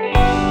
[0.00, 0.47] Música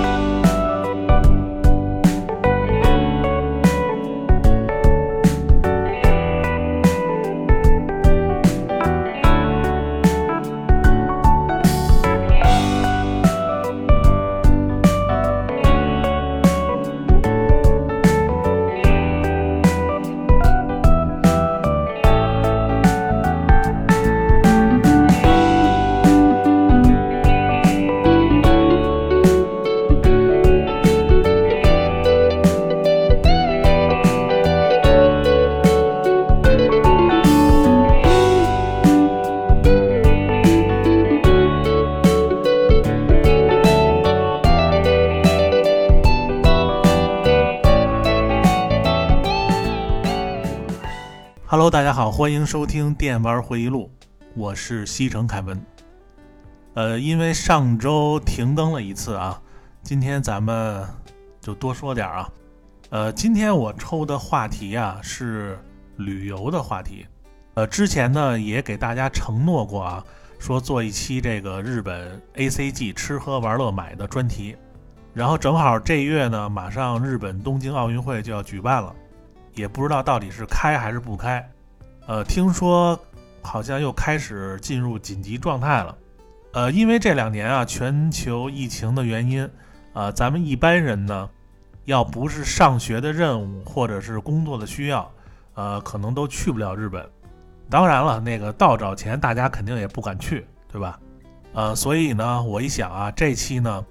[52.17, 53.91] 欢迎收听《电玩回忆录》，
[54.33, 55.63] 我是西城凯文。
[56.73, 59.39] 呃，因为上周停更了一次啊，
[59.83, 60.83] 今天咱们
[61.39, 62.27] 就多说点啊。
[62.89, 65.59] 呃，今天我抽的话题啊是
[65.97, 67.05] 旅游的话题。
[67.53, 70.03] 呃，之前呢也给大家承诺过啊，
[70.39, 74.55] 说做一期这个日本 A C G 吃喝玩乐买的专题。
[75.13, 78.91] 然后正好这月呢，马上日本东京奥运会就要举办了。
[79.53, 81.47] 也不知道到底是开还是不开，
[82.07, 82.97] 呃，听说
[83.41, 85.97] 好像又开始进入紧急状态了，
[86.53, 89.49] 呃，因为这两年啊，全球疫情的原因，
[89.91, 91.29] 啊，咱们一般人呢，
[91.83, 95.11] 要不是上学的任务或者是工作的需要，
[95.55, 97.05] 呃，可能都去不了日本。
[97.69, 100.97] 当然了，那个到找钱，大家肯定也不敢去，对吧？
[101.53, 103.85] 呃，所以呢，我一想啊，这期呢，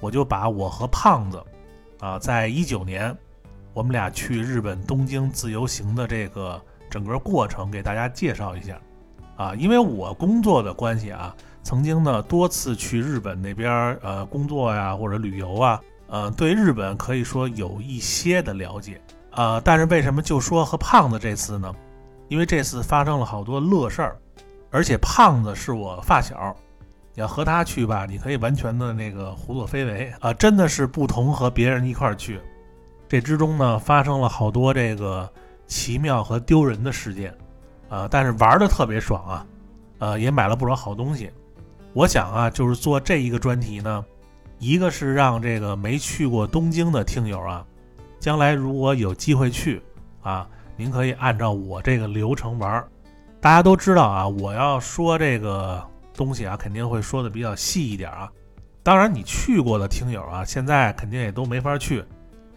[0.00, 1.44] 我就把我和胖子，
[2.00, 3.14] 啊，在一九年。
[3.74, 8.80] 我们俩去日本东京自由行的这个整个过程给大家介绍一下，
[9.36, 19.00] 啊，因为我工作的关系啊，曾经呢多次去日本那边呃工作呀或者旅游啊，呃对日本可以说有一些的了解，
[19.30, 21.74] 啊，但是为什么就说和胖子这次呢？
[22.28, 24.18] 因为这次发生了好多乐事儿，
[24.70, 26.54] 而且胖子是我发小，
[27.14, 32.38] 要和他去吧，你可以完全的那个胡作非为啊，真的是不同和别人一块儿去。
[33.08, 35.26] 这之中呢，发生了好多这个
[35.68, 37.32] 奇妙和丢人的事件，
[37.88, 39.46] 啊，但是玩的特别爽啊，
[39.98, 41.30] 呃，也买了不少好东西。
[41.92, 44.04] 我想啊，就是做这一个专题呢，
[44.58, 47.64] 一个是让这个没去过东京的听友啊，
[48.18, 49.80] 将来如果有机会去
[50.22, 52.84] 啊，您可以按照我这个流程玩。
[53.40, 55.80] 大家都知道啊，我要说这个
[56.14, 58.28] 东西啊，肯定会说的比较细一点啊。
[58.82, 62.02] 当然，你去过的听友啊，现在肯定也都没法去。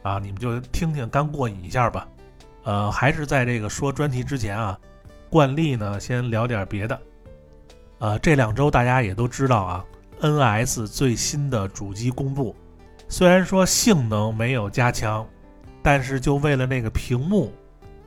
[0.01, 2.07] 啊，你们就听听，干过瘾一下吧。
[2.63, 4.77] 呃，还是在这个说专题之前啊，
[5.29, 6.99] 惯例呢，先聊点别的。
[7.99, 9.85] 呃，这两周大家也都知道啊
[10.21, 12.55] ，NS 最新的主机公布，
[13.07, 15.27] 虽然说性能没有加强，
[15.81, 17.51] 但是就为了那个屏幕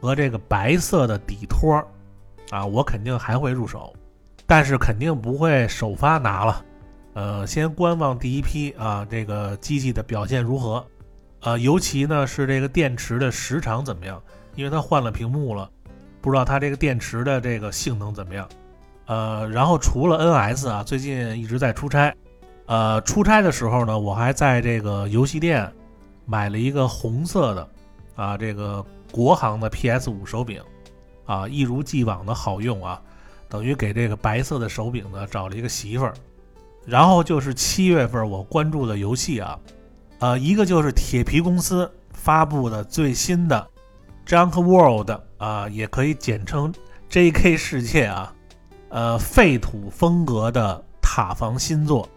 [0.00, 1.86] 和这个白色的底托儿
[2.50, 3.94] 啊，我肯定还会入手，
[4.46, 6.64] 但是肯定不会首发拿了。
[7.14, 10.84] 呃，先观望第一批啊，这个机器的表现如何。
[11.42, 14.20] 呃，尤其呢是这个电池的时长怎么样？
[14.54, 15.70] 因为它换了屏幕了，
[16.20, 18.48] 不知道它这个电池的这个性能怎么样。
[19.06, 22.14] 呃，然后除了 NS 啊，最近一直在出差。
[22.66, 25.70] 呃，出差的时候呢，我还在这个游戏店
[26.24, 27.68] 买了一个红色的
[28.16, 28.82] 啊，这个
[29.12, 30.62] 国行的 PS 五手柄
[31.26, 32.98] 啊，一如既往的好用啊，
[33.50, 36.14] 等于给这个白色的手柄呢找了一个媳妇儿。
[36.86, 39.58] 然后就是七月份我关注的游戏啊。
[40.20, 43.68] 呃，一个就是铁皮公司发布的最新的
[44.26, 46.72] 《Junk World》啊，也可以简称
[47.08, 47.56] J.K.
[47.56, 48.32] 世界啊，
[48.88, 52.08] 呃，废土风格的塔防新作。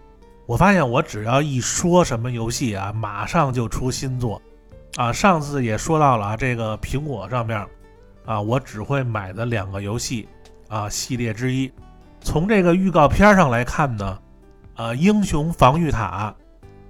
[0.46, 4.42] 我发现我只要一说什么游戏啊，马上就出新作
[4.96, 5.12] 啊。
[5.12, 7.66] 上次也说到了啊这个苹果上面
[8.26, 10.28] 啊，我只会买的两个游戏
[10.70, 11.72] 啊系列之一。
[12.22, 14.20] 从这个预告片上来看呢，
[14.76, 16.34] 呃，英雄防御塔。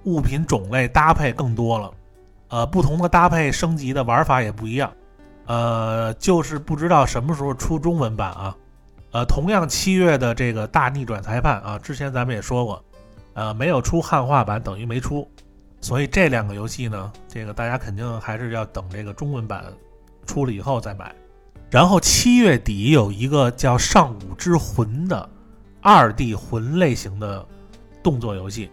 [0.04, 1.92] 物品种类搭配更多了，
[2.48, 4.90] 呃，不同的搭配升级的玩法也不一样，
[5.48, 8.56] 呃，就是不知道什么时候出中文版啊，
[9.12, 12.84] 呃，同样七月的这个大逆转裁判啊，之前咱们也说过，
[13.32, 15.26] 呃，没有出汉化版等于没出，
[15.80, 19.64] 所以这两个游戏呢，这个大家肯定还是要等这个中文版
[20.26, 21.14] 出了以后再买。
[21.70, 25.28] 然后七月底有一个叫《上古之魂》的
[25.80, 27.46] 二 D 魂类型的
[28.02, 28.70] 动作游戏。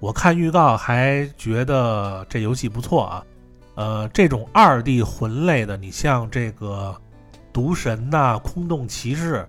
[0.00, 3.24] 我看预告还觉得这游戏不错啊，
[3.76, 6.94] 呃，这种二 D 魂类的，你像这个
[7.52, 9.48] 毒神呐、空洞骑士，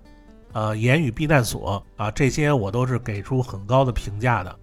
[0.52, 4.54] 呃，言语避难所啊，这些我都是给出很高的评价的。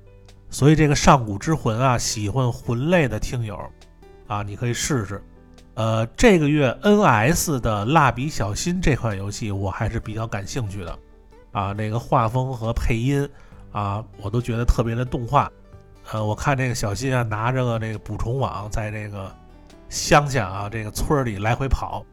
[0.50, 3.60] 所以这个上古之魂啊，喜欢魂类的听友
[4.28, 5.22] 啊，你可以试试。
[5.74, 10.98] 呃，这个月 NS 的蜡笔小新这款游戏我还是比较感兴趣的
[11.52, 13.28] 啊，那个画风和配音
[13.72, 15.52] 啊，我都觉得特别的动画。
[16.12, 19.30] 呃，我看这个小新啊，拿着个那个捕虫网，在这个
[19.90, 22.06] 乡下啊，这个村里来回跑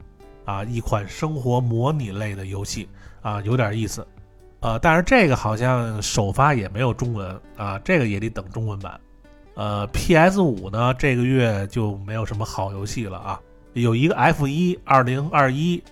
[0.45, 2.87] 啊，一款生活模拟类的游戏
[3.21, 4.05] 啊，有点意思。
[4.61, 8.99] 呃，但是这个好像首发也没有中文啊，这个也得等中文版。
[9.55, 13.39] 呃，PS 五呢，这个月就没有什么好游戏了啊。
[13.73, 15.83] 有一个 F 一二零二一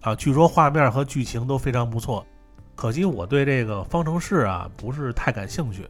[0.00, 2.26] 啊，据说画面和剧情都非常不错，
[2.74, 5.86] 可惜我对这个方程式啊不是太感兴趣。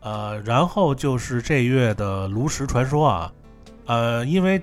[0.00, 3.32] 呃，然后就是这月的炉石传说啊，
[3.86, 4.60] 呃，因为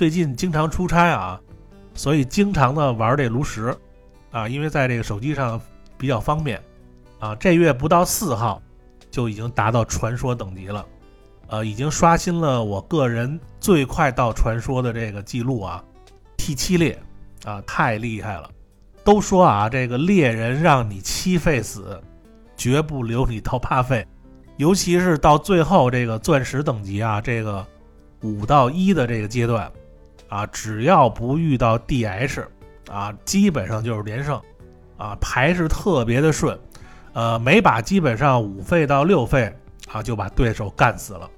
[0.00, 1.38] 最近经常出差啊，
[1.92, 3.76] 所以经常的玩这炉石
[4.30, 5.60] 啊，因为在这个手机上。
[5.98, 6.58] 比较方便，
[7.18, 8.62] 啊，这月不到四号
[9.10, 10.86] 就已经达到传说等级了，
[11.48, 15.84] 呃，已经刷新了我个人最快到传说的这个记录啊
[16.38, 16.98] ，T 七列
[17.44, 18.48] 啊，太厉害了。
[19.04, 22.02] 都说啊，这个猎人让你七费死，
[22.56, 24.06] 绝不留你到八费，
[24.56, 27.62] 尤其是到最后这个钻石等级啊，这个
[28.22, 29.70] 五到一的这个阶段
[30.30, 32.42] 啊，只要不遇到 DH
[32.90, 34.40] 啊，基本上就是连胜。
[34.96, 36.60] 啊，牌是特别的顺，
[37.14, 39.50] 呃，每把基本上五费到六费
[39.90, 41.30] 啊，就把对手干死了，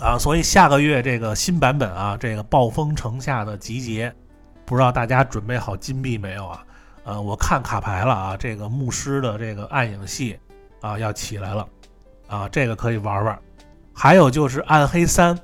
[0.00, 4.12] 啊，所以下个月这个新版本啊，这个暴风城下的集结，
[4.64, 6.64] 不知道大家准备好金币没有啊？
[7.04, 10.36] 呃，我看卡牌了啊，这个牧师的这个暗影系
[10.80, 11.68] 啊要起来了，
[12.26, 13.38] 啊，这个可以玩玩。
[13.94, 15.38] 还有就是暗黑三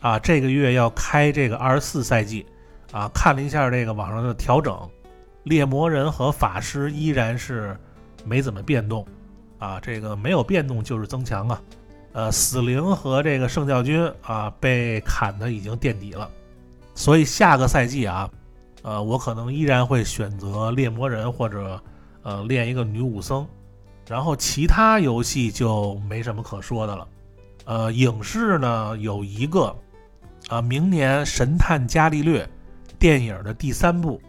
[0.00, 2.46] 啊，这个月要开这个二十四赛季
[2.92, 4.76] 啊，看了一下这个网上的调整。
[5.44, 7.78] 猎魔人和法师依然是
[8.24, 9.06] 没怎么变动，
[9.60, 11.62] 啊，这个没有变动就是增强啊，
[12.10, 16.28] 呃，死灵和这个圣教军啊被砍的已经垫底了，
[16.96, 18.28] 所以下个赛季啊，
[18.82, 21.80] 呃，我可能依然会选择猎魔人或者
[22.22, 23.46] 呃练一个女武僧，
[24.08, 27.08] 然后其他游戏就没什么可说的了，
[27.66, 29.72] 呃，影视呢有一个
[30.48, 32.48] 啊，明年神探伽利略
[32.98, 34.20] 电影的第三部。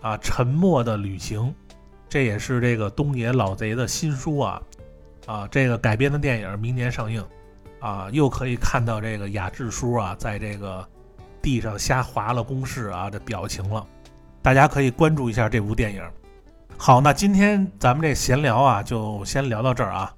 [0.00, 1.54] 啊，沉默的旅行，
[2.10, 4.62] 这也是这个东野老贼的新书啊，
[5.24, 7.24] 啊，这个改编的电影明年上映，
[7.80, 10.86] 啊，又可以看到这个雅致叔啊，在这个
[11.40, 13.82] 地上瞎划了公式啊的表情了，
[14.42, 16.02] 大家可以关注一下这部电影。
[16.76, 20.14] 好，那今天咱们这闲聊啊，就先聊到这儿啊，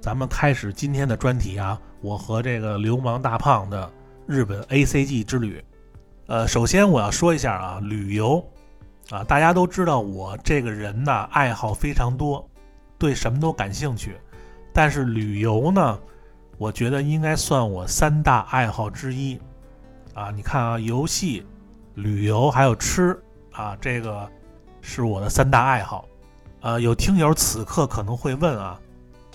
[0.00, 3.88] 咱们开始今天的专题啊，我和这个流氓大胖的
[4.28, 5.64] 日本 A C G 之旅。
[6.26, 8.46] 呃，首先我要说一下啊，旅游。
[9.08, 12.46] 啊，大家都知道我这个人呢，爱好非常多，
[12.98, 14.18] 对什么都感兴趣。
[14.70, 15.98] 但是旅游呢，
[16.58, 19.40] 我觉得应该算我三大爱好之一。
[20.12, 21.46] 啊，你看啊，游戏、
[21.94, 23.18] 旅游还有吃
[23.52, 24.30] 啊，这个
[24.82, 26.06] 是我的三大爱好。
[26.60, 28.78] 呃，有听友此刻可能会问啊，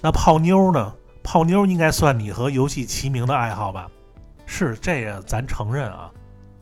[0.04, 0.94] 那泡妞呢？
[1.24, 3.90] 泡妞应该算你和游戏齐名的爱好吧？
[4.56, 6.12] 是这个，咱承认啊。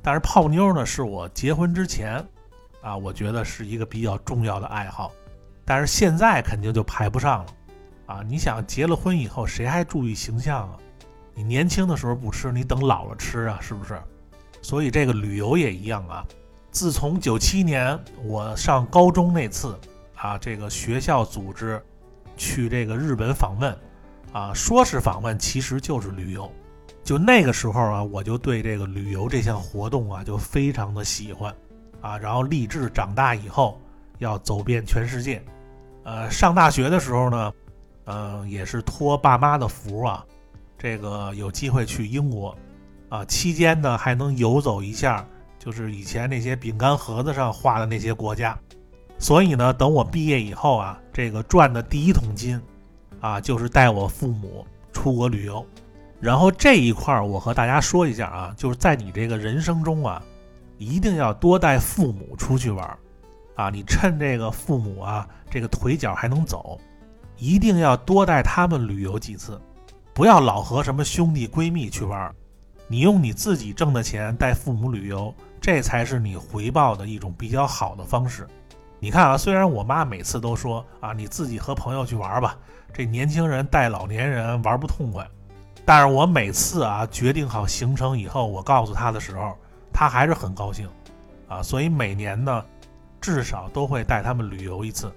[0.01, 2.25] 但是泡妞呢，是我结婚之前。
[2.81, 5.11] 啊，我觉得是一个比较重要的爱好，
[5.63, 7.53] 但是现在肯定就排不上了。
[8.07, 10.77] 啊，你想结了婚以后，谁还注意形象啊？
[11.35, 14.01] 你年轻的时候不吃，你等老了吃啊，是不是？
[14.63, 16.25] 所以这个旅游也一样啊。
[16.71, 19.77] 自从九七年我上高中那次，
[20.15, 21.79] 啊，这个学校组织
[22.35, 23.77] 去这个日本访问，
[24.33, 26.51] 啊，说是访问，其实就是旅游。
[27.03, 31.53] 就那个时候啊，我就对这个旅游这项活动啊，就非常的喜欢。
[32.01, 33.79] 啊，然后立志长大以后
[34.17, 35.39] 要走遍全世界。
[36.03, 37.53] 呃，上大学的时候呢，
[38.05, 40.25] 呃，也是托爸妈的福啊，
[40.79, 42.57] 这个有机会去英国，
[43.09, 45.23] 啊，期间呢还能游走一下，
[45.59, 48.57] 就是以前那些饼干盒子上画的那些国家。
[49.19, 52.59] 所以呢，等我毕业以后啊，这个赚的第一桶金，
[53.19, 55.63] 啊，就是带我父母出国旅游。
[56.21, 60.21] 然后这一块儿，我和大家说一下啊，就是在你这个人生中啊。
[60.77, 62.97] 一定要多带父母出去玩儿，
[63.53, 66.79] 啊，你趁这个父母啊这个腿脚还能走，
[67.37, 69.61] 一定要多带他们旅游几次，
[70.11, 72.33] 不要老和什么兄弟闺蜜去玩儿。
[72.87, 78.47] 你用你自己挣的钱带父母旅游，这才是你回报的一种比较好的方式。
[78.99, 82.57] 你看啊，虽然我妈每次都说啊，你自己和朋友去玩吧，
[82.91, 85.29] 这年轻人带老年人玩不痛快，
[85.91, 89.57] 但是我每次啊决定好行程以后，我告诉他的时候。
[89.91, 90.87] 他还是很高兴，
[91.49, 92.63] 啊，所以每年呢，
[93.19, 95.13] 至少都会带他们旅游一次，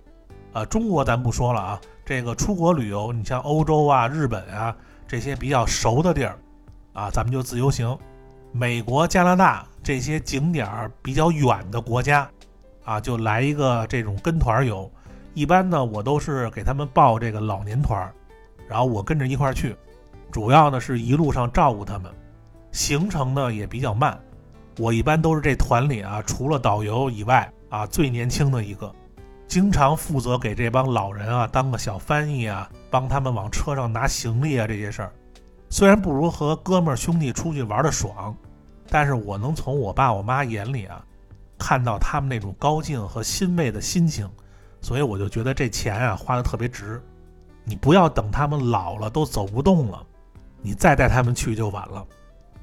[0.53, 4.77] 啊，中国咱不说了啊，这个出国旅游，你像欧洲啊、日本啊，
[5.07, 6.37] 这些比较熟的地儿，
[6.93, 7.97] 啊，咱们就自由行。
[8.51, 12.29] 美国、加拿大这些景点儿比较远的国家，
[12.85, 14.91] 啊，就来一个这种跟团游。
[15.35, 18.13] 一般呢，我都是给他们报这个老年团，
[18.67, 19.77] 然后我跟着一块儿去，
[20.35, 22.13] 主要呢是一路上照顾他们，
[22.73, 24.19] 行程呢也比较慢。
[24.81, 28.93] 我一般都是这团里啊，除了导游以外啊，最年轻的一个，
[29.47, 35.13] 经常负责给这帮老人啊当个小翻译啊，帮他们往车上拿行李啊这些事儿。
[35.71, 38.37] 虽然不如和哥们儿兄弟出去玩的爽，
[38.91, 41.01] 但是我能从我爸我妈眼里啊，
[41.57, 44.29] 看到他们那种高兴和欣慰的心情，
[44.81, 47.01] 所以我就觉得这钱啊花的特别值。
[47.63, 50.05] 你不要等他们老了都走不动了，
[50.65, 52.07] 你再带他们去就晚了。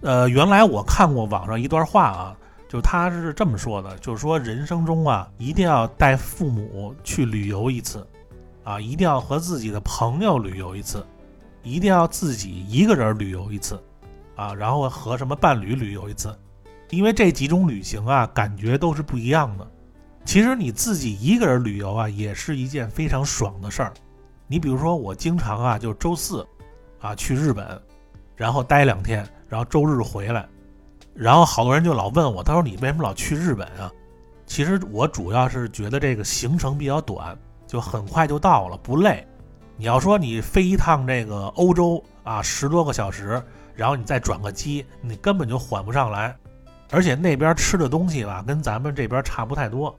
[0.01, 8.05] 呃，原来我看过网上一段话啊，就他是这么说的，就是说人生中啊一定要带父母去旅游一次，
[8.63, 11.05] 啊一定要和自己的朋友旅游一次。
[11.63, 13.79] 一定要自己一个人旅游一次，
[14.35, 16.35] 啊，然后和什么伴侣旅游一次，
[16.89, 19.67] 因为这几种旅行啊，感觉都是不一样的。
[20.25, 23.93] 其实你自己一个人旅游啊，也是一件非常爽的事儿。
[24.47, 26.43] 你比如说，我经常啊，就周四
[26.99, 27.79] 啊去日本，
[28.41, 30.49] 然后待两天，然后周日回来。
[31.13, 33.91] 然后好多人就老问我，他说你为什么老去日本啊？
[34.47, 39.23] 其实我主要是觉得这个行程比较短，就很快就到了，不累。
[39.77, 43.39] 你要说你飞一趟这个欧洲啊，十多个小时，
[43.75, 46.35] 然后你再转个机，你根本就缓不上来。
[46.89, 49.95] 而且那边吃的东西吧，跟咱们这边差不太多，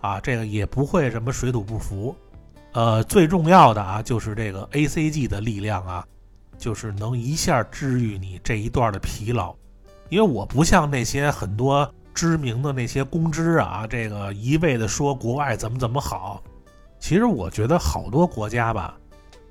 [0.00, 2.14] 啊，这个也不会什么水土不服。
[2.70, 6.06] 呃，最重要的啊，就是这个 A C G 的力量啊，
[6.60, 9.56] 就是能一下治愈你这一段的疲劳。
[10.10, 16.42] 因为我不像那些很多知名的那些公知啊，这个一味的说国外怎么怎么好，
[16.98, 18.96] 其实我觉得好多国家吧。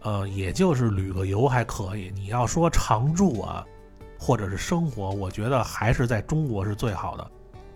[0.01, 2.12] 呃，也就是旅个游还可以。
[2.16, 3.66] 你要说常住啊，
[4.18, 7.32] 或者是生活，我觉得还是在中国是最好的。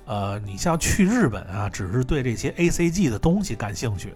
[0.06, 4.13] 呃，你像去日本啊，只是对这些 A C G 的东西感兴趣，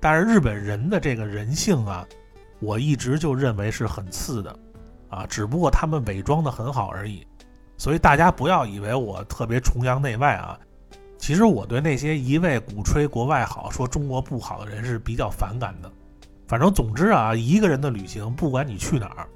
[0.00, 2.06] 但是日本人的这个人性啊，
[2.62, 4.58] 我一直就认为是很次的，
[5.10, 7.26] 啊，只不过他们伪装的很好而已。
[7.76, 10.56] 所以大家不要以为我特别崇洋媚外啊，
[11.18, 15.90] 其实我对那些一味鼓吹国外好、说中国不好的人是比较反感的。
[16.46, 19.28] 反正总之啊，一个人的旅行，不管你去哪儿，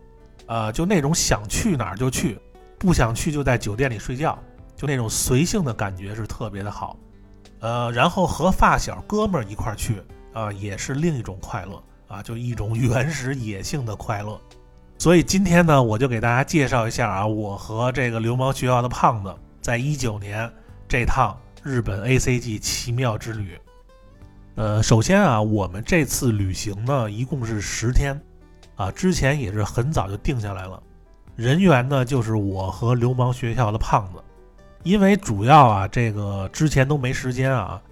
[0.47, 2.39] 呃，就那种想去哪儿就去，
[2.79, 4.39] 不想去就在酒店里睡觉，
[4.77, 6.97] 就那种随性的感觉是特别的好。
[7.61, 10.01] 呃，然后和发小哥们儿一块儿去
[10.33, 14.41] 啊，也是另一种快乐啊，就一种原始野性的快乐。
[14.99, 20.51] 所以今天呢，我就给大家介绍一下啊，我和这个流氓学校的胖子在一九年
[20.89, 23.59] 这趟日本 A C G 奇妙之旅。
[24.55, 28.19] 呃，首先啊，我们这次旅行呢，一共是十天，
[28.77, 30.83] 啊，之前也是很早就定下来了。
[31.35, 34.23] 人员呢，就是我和流氓学校的胖子，
[34.83, 37.83] 因为主要啊，这个之前都没时间啊，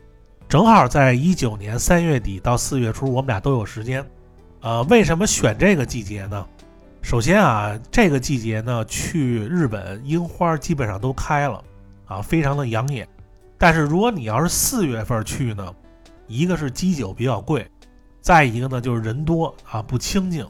[0.49, 4.05] 正好在一九年三月底到四月初，我们俩都有时间。
[4.61, 6.47] 呃，为什么选这个季节呢？
[7.03, 11.63] 首先啊，这个季节呢，去日本樱花基本上都开了，
[12.07, 13.07] 啊，非常的养眼。
[13.59, 15.75] 但是如果你要是四月份去呢？
[16.27, 17.71] 一个是基酒比较贵，
[18.23, 20.47] 再一个呢就是人多啊不清静，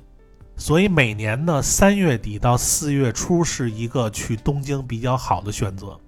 [0.56, 5.98] 所以每年呢三月底到四月初是一个去东京比较好的选择。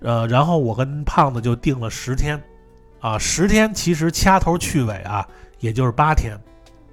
[0.00, 2.42] 呃，然后我跟胖子就定了十天，
[3.00, 5.26] 啊十天其实掐头去尾啊
[5.58, 6.38] 也就是八天，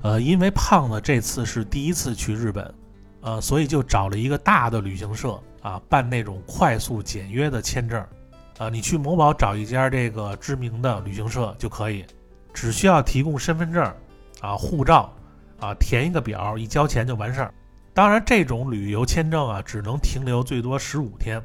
[0.01, 2.73] 呃，因为胖子这次是第一次去日本，
[3.21, 8.05] 呃，所以就找了一个大的旅行社啊办那种快速简约的签证，
[8.57, 12.05] 啊，你去某宝找一家这个知名的旅行社就可以。
[12.53, 13.83] 只需要提供身份证，
[14.41, 15.13] 啊，护照，
[15.59, 17.53] 啊，填一个表，一交钱就完事儿。
[17.93, 21.39] 当然，这种旅游签证啊，只能停留最多十五天。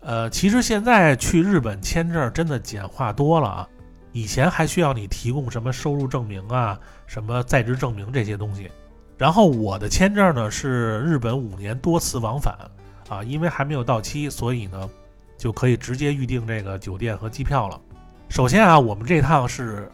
[0.00, 3.68] 呃，其实现在去日本签证真的简化多了啊。
[4.12, 8.70] 以前还需要你提供什么收入证明啊，什么在职证明这些东西。
[9.16, 12.54] 然后我的签证呢是日本五年多次往返，
[13.08, 14.90] 啊，因为还没有到期，所以呢
[15.36, 17.80] 就可以直接预定这个酒店和机票了。
[18.28, 19.90] 首先啊，我们这趟是。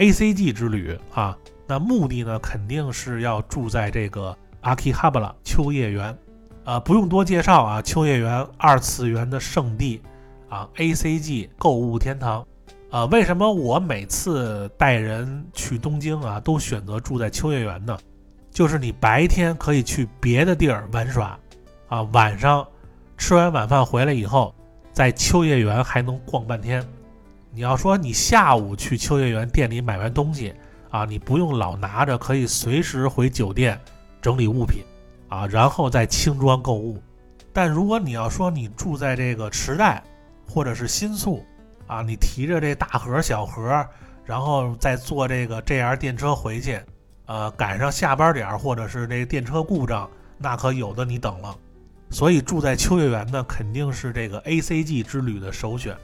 [0.00, 6.16] A C G 之旅啊，那目的呢肯定是要住在这个阿基哈巴拉秋叶原，
[6.62, 10.00] 啊，不用多介绍啊，秋叶原二次元的圣地
[10.48, 12.46] 啊，A C G 购物天堂，
[12.90, 17.98] 啊，为什么我每次带人去东京啊都选择住在秋叶原呢？
[18.50, 21.38] 就是你白天可以去别的地儿玩耍，
[21.88, 22.66] 啊，晚上
[23.18, 24.54] 吃完晚饭回来以后，
[24.90, 26.82] 在秋叶原还能逛半天。
[27.52, 30.54] 你要说你下午去秋叶原店里买完东西
[30.90, 33.78] 啊，你不用老拿着，可以随时回酒店
[34.22, 34.82] 整理物品，
[35.28, 37.02] 啊，然后再轻装购物。
[37.52, 40.02] 但如果你要说你住在这个池袋
[40.48, 41.44] 或者是新宿
[41.88, 43.84] 啊，你提着这大盒小盒，
[44.24, 46.80] 然后再坐这个 JR 电车回去，
[47.26, 51.56] 呃，赶上下班点或者是这电车故障，那可有的你等了。
[52.10, 55.96] 所以住在秋叶原呢，肯定是这个 ACG 之旅的首选。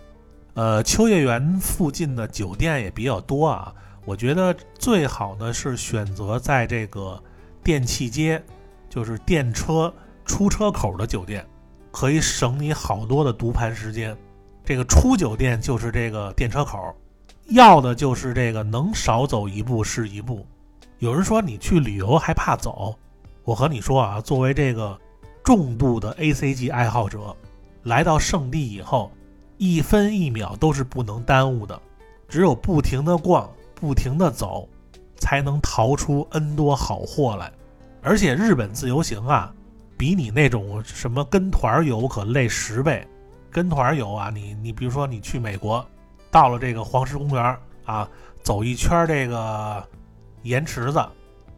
[0.55, 3.73] 呃，秋叶原附近的酒店也比较多啊。
[4.05, 7.23] 我觉得最好呢是选择在这个
[7.62, 8.43] 电器街，
[8.88, 9.93] 就是电车
[10.25, 11.47] 出车口的酒店，
[11.91, 14.17] 可以省你好多的读盘时间。
[14.64, 16.78] 这个出酒店就是这个电车口，
[17.50, 20.47] 要的就是这个能少走一步是一步。
[20.99, 22.97] 有人说你去旅游还怕走，
[23.44, 24.99] 我和你说啊，作为这个
[25.42, 27.37] 重度的 ACG 爱好者，
[27.83, 29.11] 来到圣地以后。
[29.56, 31.80] 一分一秒都是不能耽误的，
[32.28, 34.68] 只有不停的逛、不停的走，
[35.16, 37.52] 才能淘出 N 多好货来。
[38.02, 39.54] 而且日本自由行啊，
[39.97, 43.06] 比你那种什么跟团游可累十倍。
[43.55, 45.87] 跟团游啊，你你比如说你去美国，
[46.29, 48.09] 到了这个黄石公园啊，
[48.43, 49.81] 走一圈这个
[50.43, 51.01] 盐池子，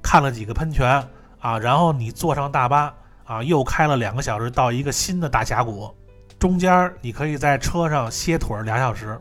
[0.02, 1.02] 看了几个喷泉
[1.40, 5.90] 啊，然后你坐上大巴啊，又开了两个小时到一个新的大峡谷。
[6.38, 9.18] 中间你可以在车上歇腿儿俩小时，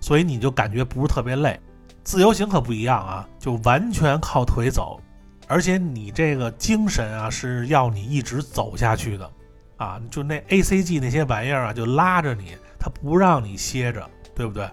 [0.00, 1.56] 所以你就感觉不是特别累。
[2.02, 5.00] 自由行可不一样啊，就完全靠腿走，
[5.46, 9.30] 而且你这个精神啊是要你一直走下去的
[9.76, 10.00] 啊。
[10.10, 14.68] 就那 A C G 那些玩意儿啊，就拉着你，它不让你歇着，对不对？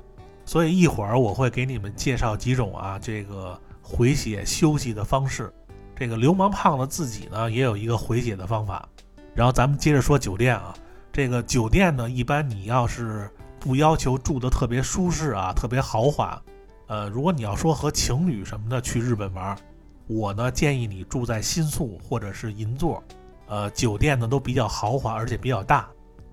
[0.46, 5.52] 所以一会儿我会给你们介绍几种啊这个回血休息的方式。
[5.96, 8.88] 这个流氓胖子自己呢也有一个回血的方法。
[9.34, 10.74] 然后咱们接着说酒店啊。
[11.16, 13.30] 这个酒店呢，一般你要是
[13.60, 16.42] 不要求住的特别舒适啊，特别豪华，
[16.88, 19.56] 呃，如果你要说和情侣什么的去日本玩，
[20.08, 23.04] 我呢建议你住在新宿或者是银座，
[23.54, 25.88] 呃，酒店呢都比较豪华，而且比较大，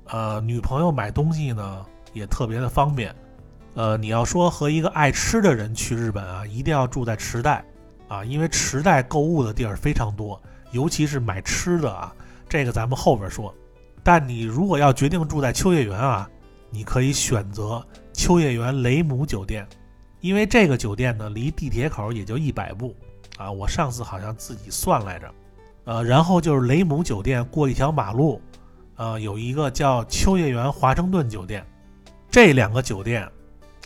[0.07, 1.85] 呃，女朋友买东西呢
[2.15, 3.15] 也特别的方便，
[3.75, 7.63] 呃，你要说和一个爱吃的人去日本啊，一定要住在池袋，
[8.09, 10.41] 啊，因为池袋购物的地儿非常多，
[10.73, 12.11] 尤其是买吃的啊，
[12.49, 13.55] 这个咱们后边说。
[14.03, 16.27] 但你如果要决定住在秋叶原啊，
[16.71, 19.69] 你可以选择秋叶原雷姆酒店，
[20.23, 22.97] 因为这个酒店呢离地铁口也就一百步
[23.37, 23.53] 啊。
[23.53, 25.31] 我上次好像自己算来着，
[25.91, 28.41] 呃，然后就是雷姆酒店过一条马路，
[28.95, 31.67] 呃，有一个叫秋叶原华盛顿酒店，
[32.31, 33.29] 这两个酒店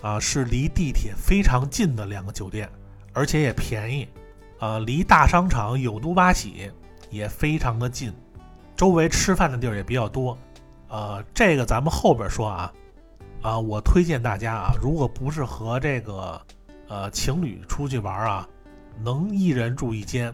[0.03, 2.69] 啊是离地铁非常近的两个酒店，
[3.15, 4.07] 而且也便宜，
[4.59, 6.71] 呃，离大商场有都巴喜
[7.09, 8.13] 也非常的近。
[8.77, 10.37] 周围吃饭的地儿也比较多，
[10.89, 12.71] 呃，这个咱们后边说啊，
[13.41, 16.39] 啊，我推荐大家啊，如果不是和这个
[16.87, 18.47] 呃情侣出去玩啊，
[19.03, 20.31] 能一人住一间，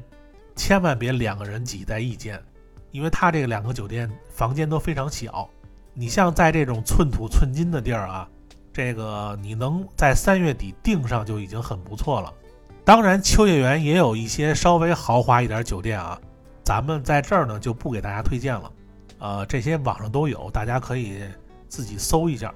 [0.61, 2.38] 千万别两个人挤在一间，
[2.90, 5.49] 因为他这个两个酒店房间都非常小，
[5.94, 8.29] 你像在这种寸土寸金的地儿啊，
[8.70, 12.31] 这个你能在三月底订上就已经很不错了。
[12.85, 16.20] 当然，秋叶原也有一些稍微豪华一点酒店啊。
[16.62, 18.70] 咱们在这儿呢就不给大家推荐了，
[19.18, 21.23] 呃，这些网上都有，大家可以
[21.70, 22.53] 自己搜一下。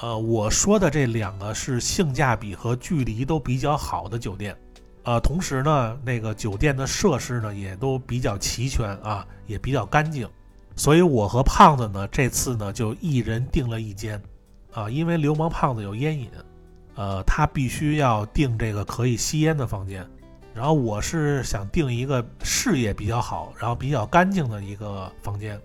[0.00, 4.56] 呃，我说的这两个是性价比和距离都比较好的酒店，
[5.04, 10.28] 呃，同时呢，那个酒店的设施呢也都比较齐全啊，也比较干净。
[10.76, 14.20] 所以我和胖子呢这次呢就一人订了一间，
[14.72, 16.28] 啊，因为流氓胖子有烟瘾，
[16.96, 20.04] 呃，他必须要订这个可以吸烟的房间。
[20.54, 25.60] 然后我是想订一个视野比较好，然后比较干净的一个房间，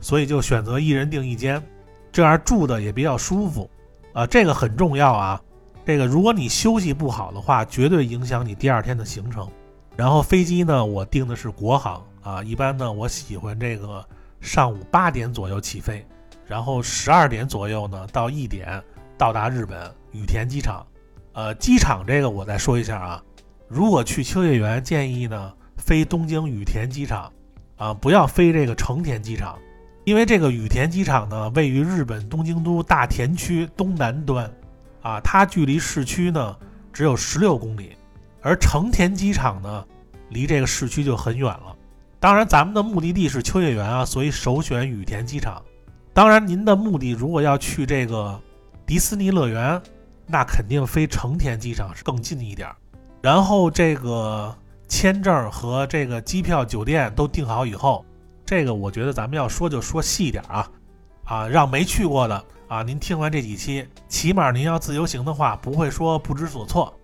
[0.00, 1.62] 所以就选择一人订一间，
[2.10, 3.70] 这样住的也比较舒服。
[4.14, 5.40] 啊，这个很重要啊。
[5.84, 9.48] 这个如果你休息不好的话，绝对影响你第二天的行程。
[9.96, 14.04] 然后飞机呢，我订的是国航啊，一般呢我喜欢这个
[14.40, 16.06] 上午八点左右起飞，
[16.46, 18.82] 然后十二点左右呢到一点
[19.18, 20.86] 到达日本羽田机场。
[21.32, 23.22] 呃，机场这个我再说一下啊。
[23.68, 27.30] 如果去秋叶原，建议呢飞东京羽田机场，
[27.76, 29.58] 啊，不要飞这个成田机场，
[30.04, 34.50] 因为这个羽田机场呢位于日本东京都大田区东南端，
[35.02, 36.56] 啊，它距离市区呢
[36.92, 37.96] 只有十六公里，
[38.42, 39.84] 而成田机场呢
[40.28, 41.76] 离这个市区就很远了。
[42.18, 45.62] 当然，咱们的目的地是秋叶原啊，所以首选羽田机场。
[46.12, 48.38] 当然，您的目的如果要去这个
[48.84, 49.80] 迪士尼乐园，
[50.26, 52.68] 那肯定飞成田机场是更近一点。
[53.22, 54.54] 然后这个
[54.86, 58.04] 签证和这个机票、酒店都订好以后，
[58.44, 60.68] 这个我觉得咱们要说就说细一点啊，
[61.24, 66.94] 啊，让没去过的啊，您听完这几期，起码您要自由行的话，不会说不知所措。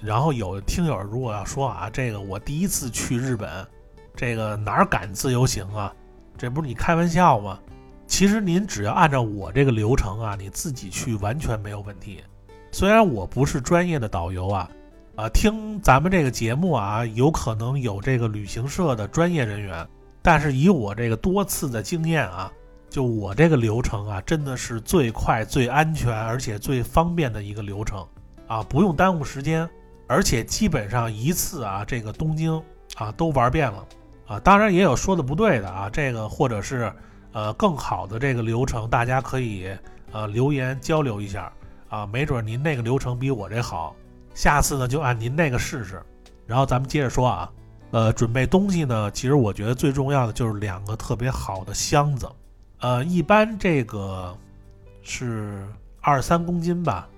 [0.00, 3.66] 然后有听友如果要说啊，这个我第一次去日本，
[4.14, 5.92] 这个哪敢自由行啊？
[6.38, 7.58] 这不是你开玩笑吗？
[8.06, 12.22] 其实您只要按照我这个流程啊，你自己去完全没有问题。
[12.70, 14.70] 虽然我不是专业的导游啊，
[15.16, 19.84] 啊，听咱们这个节目啊，有可能有这个旅行社的专业人员，
[20.22, 22.52] 但是以我这个多次的经验啊，
[22.94, 28.06] 就我这个流程啊，真的是最快、最安全，而且最方便的一个流程
[28.46, 29.68] 啊，不用耽误时间，
[30.06, 32.62] 而且基本上一次啊，这个东京
[32.94, 33.84] 啊都玩遍了
[34.28, 34.38] 啊。
[34.38, 36.92] 当然也有说的不对的啊，这个或者是。
[37.32, 39.68] 呃，更好的这个流程，大家可以
[40.12, 41.52] 呃留言交流一下
[41.88, 43.92] 啊，没准您那个流程比我这好，
[44.34, 46.00] 下次呢就按您那个试试。
[46.46, 47.50] 然后咱们接着说啊，
[47.90, 52.30] 呃，准备东西呢，其实我觉得最重要的就是两个特别好的箱子，
[52.84, 54.36] 呃，一般这个
[55.00, 55.66] 是
[56.02, 57.08] 二三公斤吧，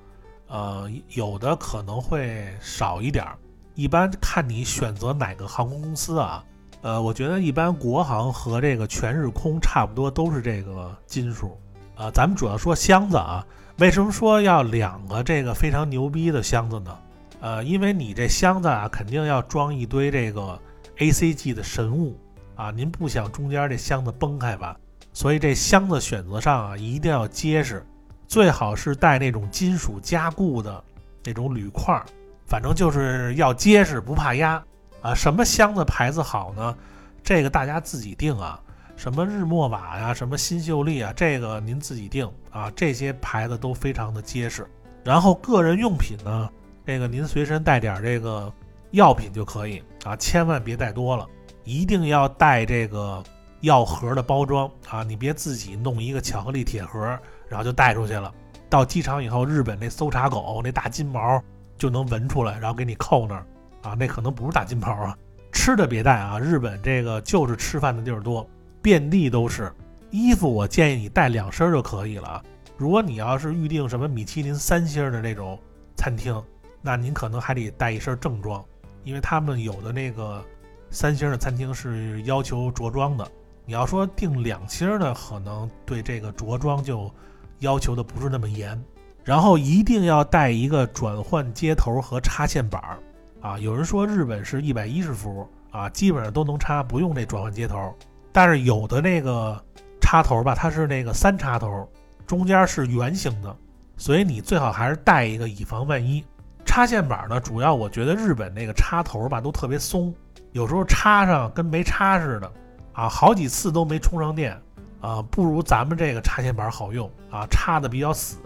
[0.47, 3.37] 呃，有的可能会少一点儿，
[3.75, 6.45] 一般看你选择哪个航空公司啊。
[6.83, 11.59] 呃，我觉得一般国航和这个全日空差不多都是这个斤数，
[11.97, 13.45] 啊，咱们主要说箱子啊，
[13.79, 16.97] 为什么说要两个这个非常牛逼的箱子呢？
[17.41, 20.57] 呃，因为你这箱子啊，肯定要装一堆这个
[20.99, 22.17] ACG 的神物
[22.55, 24.77] 啊，您不想中间这箱子崩开吧？
[25.17, 27.83] 所以这箱子选择上啊，一定要结实，
[28.29, 30.85] 最好是带那种金属加固的
[31.25, 31.99] 那种铝块，
[32.45, 34.63] 反正就是要结实，不怕压。
[35.01, 36.77] 啊，什么箱子牌子好呢？
[37.23, 38.61] 这个大家自己定啊。
[38.95, 42.71] 什么日默瓦呀，什么新秀丽啊，这个您自己定啊。
[42.77, 44.69] 这些牌子都非常的结实。
[45.03, 46.51] 然后个人用品呢，
[46.85, 48.53] 这个您随身带点这个
[48.91, 51.27] 药品就可以啊，千万别带多了，
[51.65, 53.25] 一定要带这个
[53.61, 55.03] 药盒的包装啊。
[55.03, 57.01] 你别自己弄一个巧克力铁盒，
[57.49, 58.33] 然后就带出去了。
[58.69, 61.43] 到机场以后，日本那搜查狗那大金毛
[61.79, 63.47] 就能闻出来，然后给你扣那儿。
[63.83, 65.17] 啊，那可能不是大金袍啊，
[65.53, 66.39] 吃的别带啊。
[66.41, 68.49] 日本这个就是吃饭的地儿多，
[68.83, 69.73] 遍地都是。
[70.11, 72.43] 衣服我建议你带两身就可以了。
[72.77, 75.59] 如果你要是预定什么米其林三星的那种
[75.97, 76.43] 餐厅，
[76.83, 78.65] 那您可能还得带一身正装，
[79.05, 80.45] 因为他们有的那个
[80.91, 83.29] 三星的餐厅是要求着装的。
[83.67, 87.13] 你要说定两星的，可能对这个着装就
[87.59, 88.81] 要求的不是那么严。
[89.25, 92.99] 然后一定要带一个转换接头和插线板儿。
[93.41, 97.93] 啊，有人说日本是一百一十伏啊，基本上都能插，不用这转换接头。
[98.33, 99.61] 但是有的那个
[100.01, 101.89] 插头吧，它是那个三插头，
[102.25, 103.57] 中间是圆形的，
[103.97, 106.25] 所以你最好还是带一个，以防万一。
[106.65, 110.15] 插线板呢，主要我觉得日本那个插头吧都特别松，
[110.53, 112.53] 有时候插上跟没插似的
[112.97, 114.59] 啊，好几次都没充上电
[115.03, 118.39] 啊，不如咱们这个插线板好用啊，插的比较死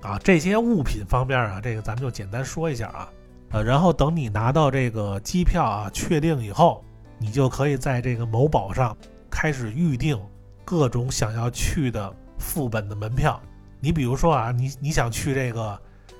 [0.00, 0.16] 啊。
[0.22, 3.08] 这些物品方面啊，这个咱们就简单说一下啊。
[3.50, 6.84] 呃，然后等你拿到这个机票啊，确定以后，
[7.18, 8.96] 你就可以在这个某宝上
[9.28, 10.16] 开始预定
[10.64, 13.40] 各种想要去的副本的门票。
[13.80, 15.76] 你比如说啊，你你想去这个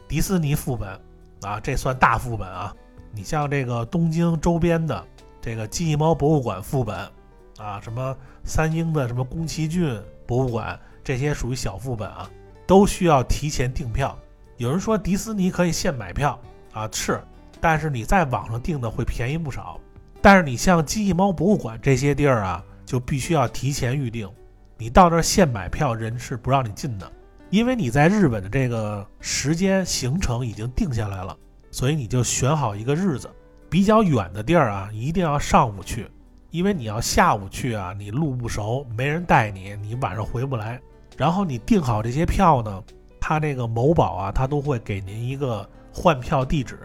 [0.09, 1.01] 迪士尼副本
[1.43, 2.75] 啊，这算大副本啊。
[3.13, 5.05] 你像这个东京周边的
[5.41, 7.09] 这个机器猫博物馆副本
[7.59, 12.31] 啊，什么三鹰的什么宫崎骏博物馆，这些属于小副本啊，
[12.67, 14.17] 都需要提前订票。
[14.57, 16.39] 有人说迪士尼可以现买票。
[16.73, 17.21] 啊是，
[17.61, 19.81] 但是你在网上订的会便宜不少。
[20.21, 24.29] 但是你像机器猫博物馆这些地儿啊，就必须要提前预定。
[24.77, 27.11] 你到那儿现买票，人是不让你进的，
[27.51, 31.37] 因为你在日本的这个时间行程已经定下来了，
[31.71, 33.29] 所以你就选好一个日子。
[33.71, 36.09] 比较远的地儿啊，一定要上午去，
[36.51, 40.81] 因为你要下午去啊，你路不熟，没人带你，你晚上回不来。
[41.17, 42.83] 然后你订好这些票呢，
[43.21, 45.69] 他那个某宝啊，他都会给您一个。
[45.91, 46.79] 换票地址，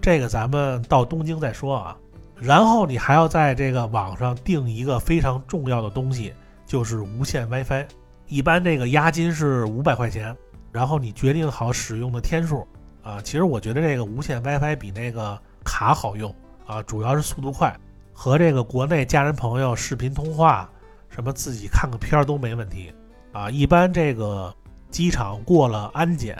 [0.00, 1.96] 这个咱们到东京再说啊。
[2.36, 6.32] 然后你还要在这个网上订一个非常重要的东西，
[6.64, 7.84] 就是无线 WiFi。
[8.26, 10.34] 一般这个押金是五百块钱，
[10.72, 12.66] 然后你决定好使用的天数
[13.02, 13.20] 啊。
[13.22, 17.76] 其实我觉得这个无线 WiFi 比那个卡好用啊，主要是速度快，
[18.14, 20.70] 和这个国内家人朋友视频通话，
[21.10, 22.90] 什么自己看个片儿都没问题
[23.32, 23.50] 啊。
[23.50, 24.54] 一般这个
[24.90, 26.38] 机场过了安检，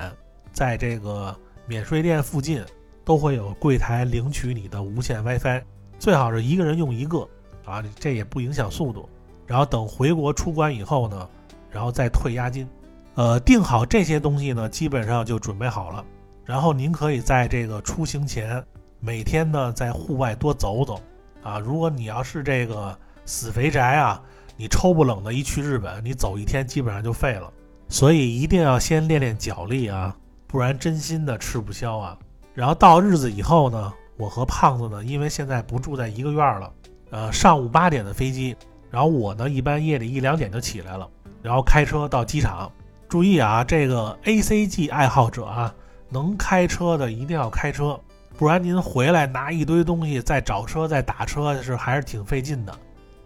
[0.52, 1.36] 在这个。
[1.66, 2.62] 免税店附近
[3.06, 5.62] 都会有柜台领取你的无线 WiFi，
[5.98, 7.26] 最好是一个人用一个
[7.64, 9.08] 啊，这也不影响速度。
[9.46, 11.26] 然后等回国出关以后呢，
[11.70, 12.68] 然后再退押金。
[13.14, 16.04] 呃，订好这些东西呢，基本上就准备好了。
[16.44, 18.62] 然后您可以在这个出行前，
[19.00, 21.00] 每天呢在户外多走走
[21.44, 21.60] 啊。
[21.60, 24.20] 如果你要是这个死肥宅啊，
[24.56, 27.48] 你抽不冷的一去日本，你走一天基本上就废了。
[27.88, 30.16] 所以一定要先练练脚力啊。
[30.46, 32.16] 不然真心的吃不消啊！
[32.54, 36.72] 然后到日子以后呢，我和胖子呢，因为现在不住在一个院了，
[37.10, 38.56] 呃，上午八点的飞机，
[38.88, 41.08] 然后我呢一般夜里一两点就起来了，
[41.42, 42.70] 然后开车到机场。
[43.08, 45.74] 注意啊，这个 A C G 爱好者啊，
[46.08, 47.98] 能开车的一定要开车，
[48.36, 52.76] 不然您回来拿一堆东西再找车再打车是还是挺费劲的。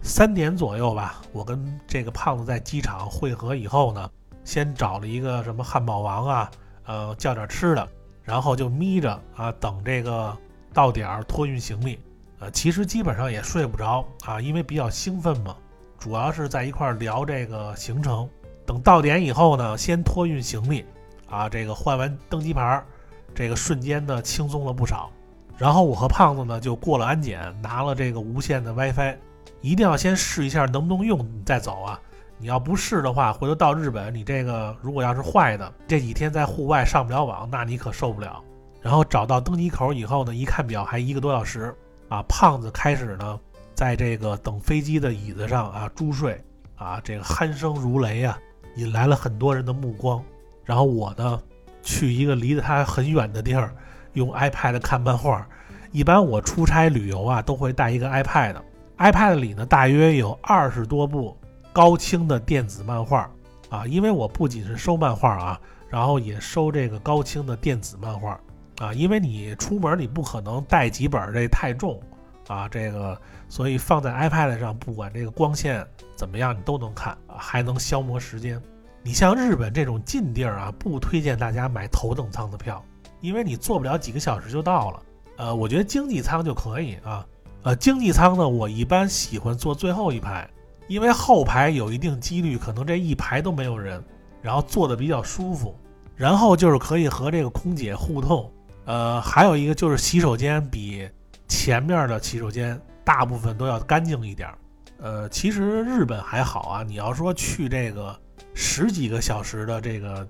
[0.03, 4.11] 三点左右吧，我跟这个胖子在机场汇合以后呢，
[4.45, 6.51] 先找了一个什么汉堡王啊，
[6.85, 7.89] 呃，叫点吃的，
[8.23, 10.37] 然后就眯着啊等这个
[10.75, 11.99] 到点儿托运行李。
[12.41, 15.57] 呃，其实基本上也睡不着啊，因为比较兴奋嘛，
[15.99, 18.29] 主要是在一块聊这个行程。
[18.65, 20.85] 等到点以后呢，先托运行李，
[21.29, 22.85] 啊，这个换完登机牌，
[23.39, 25.09] 这个瞬间呢轻松了不少。
[25.57, 29.17] 然后我和胖子呢就过了安检，拿了这个无线的 WiFi，
[29.61, 32.01] 一定要先试一下能不能用，你再走啊。
[32.37, 38.43] 你要不试的话，回头到日本，你这个如果要是坏的，这几天在户外上不了网，那你可受不了。
[38.83, 41.73] 然后找到登机口以后呢，一看表还一个多小时，
[42.09, 43.39] 啊，胖子开始呢
[43.73, 48.37] 在这个等飞机的椅子上啊猪睡，啊，这个鼾声如雷啊。
[48.75, 50.21] 引来了很多人的目光，
[50.65, 51.41] 然后我呢，
[51.89, 53.75] 去一个离得他很远的地儿，
[54.13, 55.49] 用 iPad 看漫画。
[55.91, 61.35] 一般我出差旅游啊，都会带一个 iPad，iPad 里呢大约有二十多部
[61.73, 63.31] 高清的电子漫画
[63.71, 63.87] 啊。
[63.87, 68.39] 因为我不仅是收漫画啊，然后也收这个高清的电子漫画
[68.81, 68.93] 啊。
[68.93, 71.99] 因为你出门你不可能带几本，这太重
[72.49, 75.87] 啊，这个所以放在 iPad 上，不管这个光线。
[76.15, 78.61] 怎么样，你都能看，还能消磨时间。
[79.09, 82.85] 你像日本这种近地儿啊，不推荐大家买头等舱的票，
[83.23, 85.03] 因为你坐不了几个小时就到了。
[85.39, 87.25] 呃，我觉得经济舱就可以啊。
[87.63, 90.47] 呃，经济舱呢，我一般喜欢坐最后一排，
[90.89, 94.05] 因为后排有一定几率可能这一排都没有人，
[94.43, 95.75] 然后坐的比较舒服。
[96.15, 98.53] 然后就是可以和这个空姐互动。
[98.85, 101.09] 呃，还有一个就是洗手间比
[101.49, 104.51] 前面的洗手间大部分都要干净一点。
[105.01, 106.83] 呃，其实日本还好啊。
[106.83, 108.15] 你要说去这个
[108.61, 110.27] 十几个小时的这个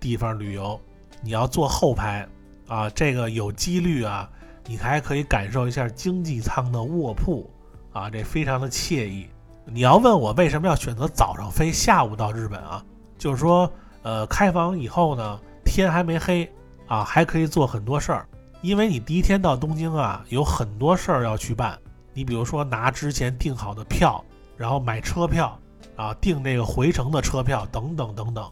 [0.00, 0.78] 地方旅游，
[1.22, 2.26] 你要坐后排
[2.66, 4.28] 啊，这个有几率啊，
[4.66, 7.48] 你还可以感受一下经济舱的卧铺
[7.92, 9.28] 啊，这非常的惬意。
[9.64, 12.84] 你要问我为什么要选择早上飞，下午到日本啊？
[13.16, 16.50] 就是说，呃，开房以后呢，天还没黑
[16.88, 18.26] 啊，还可以做很多事儿，
[18.60, 21.78] 因为你第一天到东京啊，有很多事儿要去办。
[22.12, 24.24] 你比如说拿之前订好的票，
[24.56, 25.56] 然后买车票，
[25.98, 28.48] 啊，订这个回程的车票等等等等，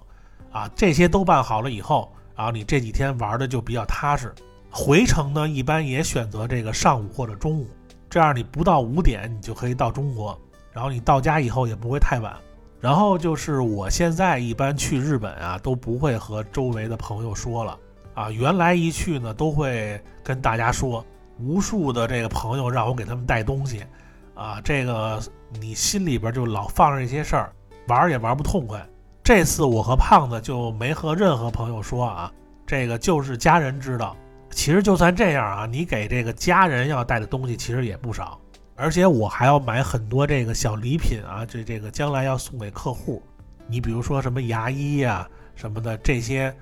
[0.50, 4.34] 啊，这些都办好了以后，然后你这几天玩的就比较踏实。
[4.68, 7.68] 回程呢，一般也选择这个上午或者中午，
[8.10, 10.36] 这样你不到五点你就可以到中国，
[10.72, 12.36] 然后你到家以后也不会太晚。
[12.80, 17.78] 然后就是我现在一般去日本啊，都不会和周围的朋友说了，
[18.14, 21.04] 啊，原来一去呢都会跟大家说。
[21.38, 23.84] 无数的这个朋友让我给他们带东西，
[24.36, 25.20] 啊，这个
[25.60, 27.52] 你心里边就老放着一些事儿，
[27.88, 28.86] 玩也玩不痛快。
[29.24, 32.32] 这次我和胖子就没和任何朋友说啊，
[32.64, 34.16] 这个就是家人知道。
[34.50, 38.40] 其实就算这样啊，你给这个家人要带的东西其实也不少，
[38.76, 43.22] 而且我还要买很多这个小礼品啊，这这个将来要送给客户。
[43.66, 46.54] 你比如说什么牙医呀什么的这些。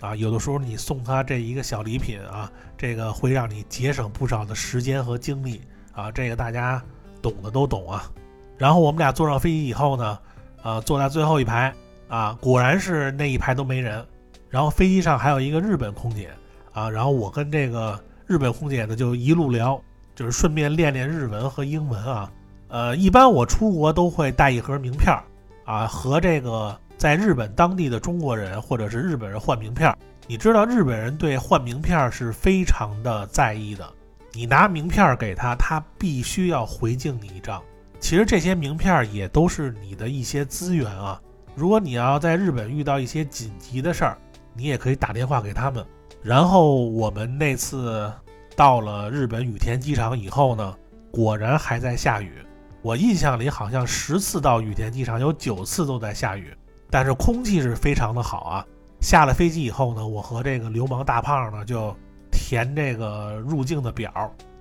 [0.00, 5.60] 啊，有的时候你送他这一个小礼品啊，这个会让你节省不少的时间和精力
[5.92, 6.82] 啊，这个大家
[7.22, 8.10] 懂的都懂啊。
[8.58, 10.18] 然后我们俩坐上飞机以后呢，
[10.62, 11.72] 呃，坐在最后一排
[12.08, 14.04] 啊，果然是那一排都没人。
[14.50, 16.28] 然后飞机上还有一个日本空姐
[16.72, 19.80] 啊，然后我跟这个日本空姐呢就一路聊，
[20.14, 22.30] 就是顺便练练日文和英文啊。
[22.68, 25.16] 呃，一般我出国都会带一盒名片
[25.64, 26.76] 啊，和这个。
[26.98, 29.92] 在日本当地的中国人或者是日本人换名片，
[30.28, 33.84] 你知道日本人对换名片是非常的在意的。
[34.32, 37.62] 你拿名片给他，他必须要回敬你一张。
[38.00, 41.20] 其实这些名片也都是你的一些资源啊。
[41.54, 44.18] 如果你要在日本遇到一些紧急的事儿，
[44.54, 45.84] 你也可以打电话给他们。
[46.22, 48.10] 然后我们那次
[48.56, 50.74] 到了日本羽田机场以后呢，
[51.10, 52.32] 果然还在下雨。
[52.80, 56.52] 我印象里好像十次到羽田机场有九次都在下雨。
[56.90, 58.66] 但是空气是非常的好啊！
[59.00, 61.96] 下了飞机以后呢，我和这个流氓大胖呢就
[62.32, 64.10] 填这个入境的表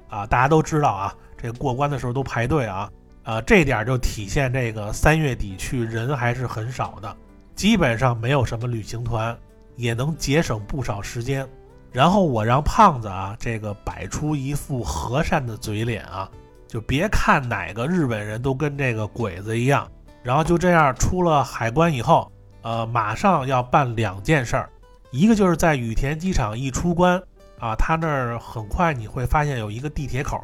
[0.10, 0.28] 啊。
[0.28, 2.92] 大家都知道啊，这过关的时候都排队啊，
[3.24, 7.18] 呃，这点就体现这个三月底去人还是很少的，
[7.56, 9.36] 基本上没有什么旅行团，
[9.76, 11.48] 也能节省不少时间。
[11.92, 16.30] 然后我让胖子啊，这个摆出一副和善的嘴脸啊，
[16.68, 19.90] 就别看哪个日本人都跟这个鬼子一样。
[20.24, 22.32] 然后就这样出了海关以后，
[22.62, 24.70] 呃，马上要办两件事儿，
[25.10, 27.22] 一个就是在羽田机场一出关，
[27.62, 30.38] 啊，他那儿很快你会发现有一个地铁口，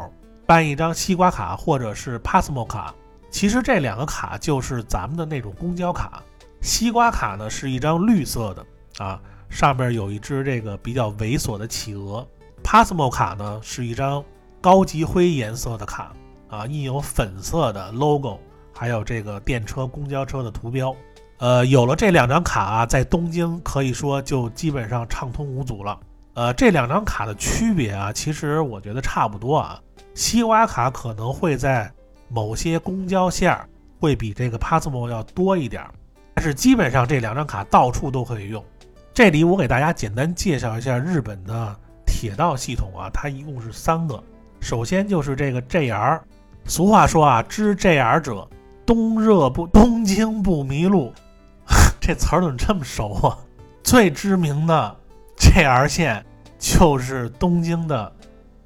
[0.45, 2.93] 办一张西瓜卡或者是 Passmo 卡。
[3.31, 6.21] 其实这两个卡就是咱们的那种公交卡。
[6.61, 8.65] 西瓜卡呢是一张绿色的
[9.03, 12.25] 啊，上面有一只这个比较猥琐的企鹅。
[12.63, 14.23] Passmo 卡呢是一张
[14.61, 16.13] 高级灰颜色的卡
[16.49, 18.39] 啊，印有粉色的 logo，
[18.73, 20.95] 还有这个电车、公交车的图标。
[21.39, 25.99] 呃，有了这两张卡啊，在东京可以说就基本上畅通无阻了。
[26.37, 29.81] 呃，这两张卡的区别啊，其实我觉得差不多啊。
[30.13, 31.91] 西瓜卡可能会在
[32.29, 33.67] 某些公交线儿
[33.99, 35.83] 会比这个 Passmo 要多一点，
[36.35, 38.63] 但是基本上这两张卡到处都可以用。
[39.15, 44.23] 这里我给大家简单介绍一下日本的铁道系统啊，它一共是三个。
[44.59, 46.21] 首先就是这个 JR，
[46.65, 48.47] 俗话说啊，知 JR 者，
[48.85, 51.11] 东热不东京不迷路。
[51.99, 53.39] 这词儿怎么这么熟啊？
[53.81, 54.95] 最知名的
[55.39, 56.23] JR 线
[56.57, 58.11] 就是东京的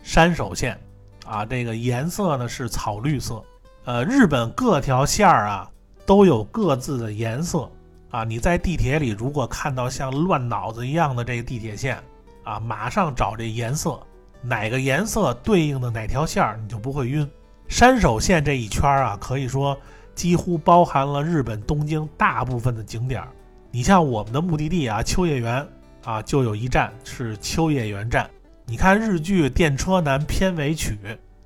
[0.04, 0.80] 山手线
[1.26, 3.44] 啊，这个颜色呢是草绿色。
[3.86, 5.70] 呃，日本各条线儿啊
[6.06, 7.70] 都有各自的颜色
[8.10, 8.24] 啊。
[8.24, 11.98] 你在地铁里如果看到像乱脑子一样的这个地铁线
[12.44, 14.00] 啊，马上找这颜色，
[14.42, 17.30] 哪个颜色对应的哪条线儿，你就不会晕。
[17.68, 19.78] 山手线这一圈啊，可以说。
[20.14, 23.30] 几乎包含了日本东京大部分的景点儿。
[23.72, 25.66] 你像我们的目的地啊，秋叶原
[26.04, 28.30] 啊，就有一站是秋叶原站。
[28.66, 30.98] 你看日剧《电车男》片尾曲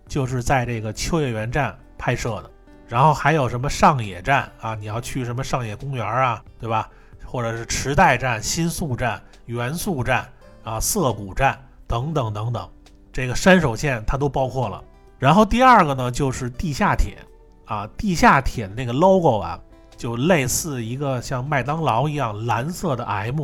[0.07, 2.51] 就是在这个秋叶原站拍摄的。
[2.87, 4.75] 然后还有什么上野站啊？
[4.75, 6.89] 你要去什么上野公园啊，对吧？
[7.25, 10.27] 或者是池袋站、新宿站、原宿站
[10.63, 12.69] 啊、涩谷站等等等等，
[13.11, 14.83] 这个山手线它都包括了。
[15.17, 17.17] 然后第二个呢，就是地下铁。
[17.65, 19.59] 啊，地下铁的那个 logo 啊，
[19.97, 23.43] 就类似一个像麦当劳一样蓝色的 M，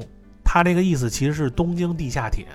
[0.53, 2.45] 它这个意思其实是东京地下铁。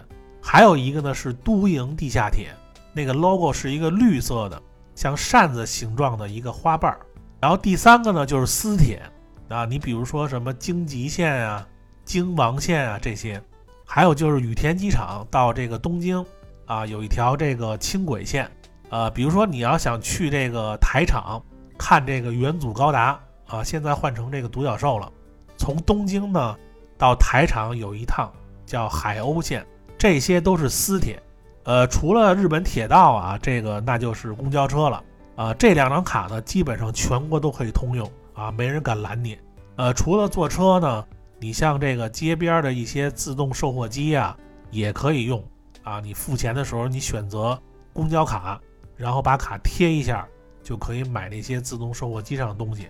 [0.43, 2.55] 还有一个呢是都营地下铁，
[2.93, 4.63] 那个 logo 是一个绿色的，
[4.95, 7.01] 像扇子形状的一个花瓣儿。
[7.41, 9.03] 然后第三个呢就是私铁
[9.49, 11.67] 啊，你比如说什么京急线啊、
[12.05, 13.43] 京王线啊这些，
[13.87, 16.23] 还有就是羽田机场到这个东京
[16.67, 18.47] 啊，有一条这个轻轨线。
[18.91, 21.43] 呃，比如说你要想去这个台场。
[21.79, 25.13] 看这个元祖高达啊，现在换成这个独角兽了。
[25.59, 26.57] 从东京呢
[26.99, 28.33] 到台场有一趟
[28.65, 29.67] 叫海鸥线，
[29.99, 31.23] 这些都是私铁。
[31.65, 35.03] 呃，除了日本铁道啊，这个那就是公交车了
[35.35, 35.55] 啊。
[35.55, 39.39] 这两张卡呢，基本上全国都可以通用啊，没人敢拦你。
[39.77, 41.05] 呃，除了坐车呢，
[41.39, 44.37] 你像这个街边的一些自动售货机呀，
[44.71, 45.43] 也可以用
[45.83, 46.01] 啊。
[46.01, 47.61] 你付钱的时候，你选择
[47.93, 48.61] 公交卡，
[48.97, 50.27] 然后把卡贴一下。
[50.63, 52.89] 就可以买那些自动售货机上的东西，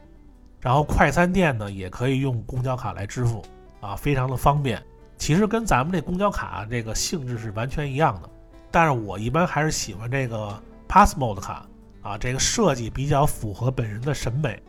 [0.63, 3.43] 然后快餐店呢也可以用公交卡来支付
[3.87, 4.83] 啊，非常的方便。
[5.17, 8.29] 其实跟咱们这公交卡这个性质是完全一样的，
[8.71, 11.67] 但是我一般还是喜欢这个 Passmo 的卡
[12.03, 14.63] 啊，这个设计比较符合本人的审美。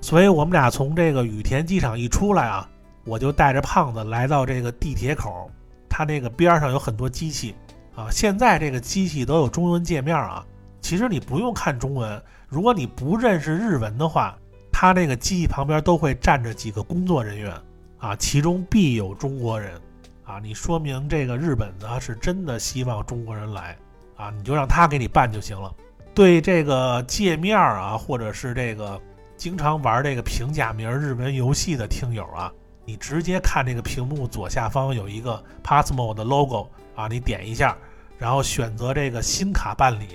[0.00, 2.66] 所以我们俩从这个羽田机场一出来啊，
[3.04, 5.50] 我就带着胖子来到这个地铁口，
[5.88, 7.54] 它那个边上有很多机器
[7.94, 10.42] 啊，现在这个机器都有中文界面啊，
[10.80, 12.22] 其实你不用看中文。
[12.48, 14.34] 如果你不认识日文的话，
[14.72, 17.54] 他那个机器旁边都会站着几个工作人员，
[18.00, 19.80] 啊，其中必有中国人，
[20.24, 23.76] 啊，你说明这个日本呢是真的希望中国人来，
[24.16, 25.72] 啊，你就让他给你办就行了。
[26.14, 29.00] 对这个界面啊，或者是这个
[29.36, 32.52] 经常玩这个平假名日文游戏的听友啊，
[32.84, 37.76] 你直接看这个屏幕左下方有一个 Passmo 的 logo 啊，你点一下，
[38.18, 40.06] 然后选择这个新卡办理。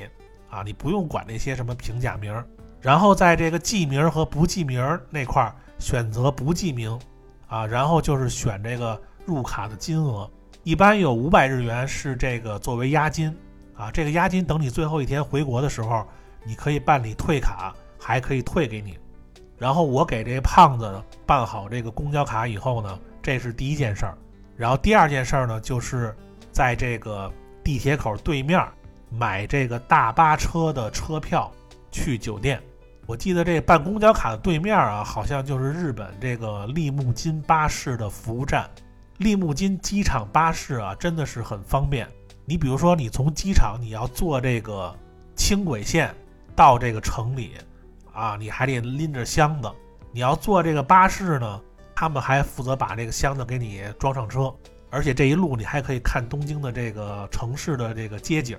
[0.47, 2.33] 啊，你不用管那些什么平假名，
[2.79, 6.97] 然后在这个记名和不记名那块儿选择不记名，
[7.47, 10.29] 啊，然后就是选这个入卡的金额，
[10.63, 13.35] 一般有五百日元是这个作为押金，
[13.75, 16.05] 啊，这个押金等你最后一天回国的时候，
[16.43, 18.97] 你可以办理退卡，还可以退给你。
[19.57, 24.17] 然后我给这胖子办好这个公交卡以后呢，这是第一件事儿，
[24.55, 26.15] 然后第二件事儿呢，就是
[26.51, 27.31] 在这个
[27.63, 28.61] 地铁口对面。
[29.07, 31.49] 买这个大巴车的车票
[31.89, 32.61] 去酒店，
[33.07, 38.69] 我记得这办公交卡的对面啊，好像就是日本这个利木津巴士的服务站。
[39.17, 42.07] 利木津机场巴士啊，真的是很方便。
[42.45, 44.93] 你比如说，你从机场你要坐这个
[45.35, 46.13] 轻轨线
[46.55, 47.51] 到这个城里
[48.11, 49.71] 啊，你还得拎着箱子。
[50.11, 51.61] 你要坐这个巴士呢，
[51.95, 54.53] 他们还负责把这个箱子给你装上车，
[54.89, 58.57] 而且这一路你还可以看东京的这个城市的这个街景。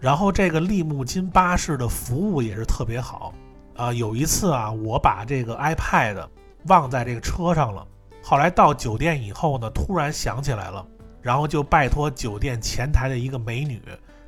[0.00, 3.32] 然后这个利木津巴士的服务也是特别好，
[3.76, 6.26] 啊，有一次啊，我把这个 iPad
[6.66, 7.86] 忘在这个车上了，
[8.22, 10.84] 后来到酒店以后呢，突然想起来了，
[11.20, 13.80] 然后就拜托酒店前台的一个美女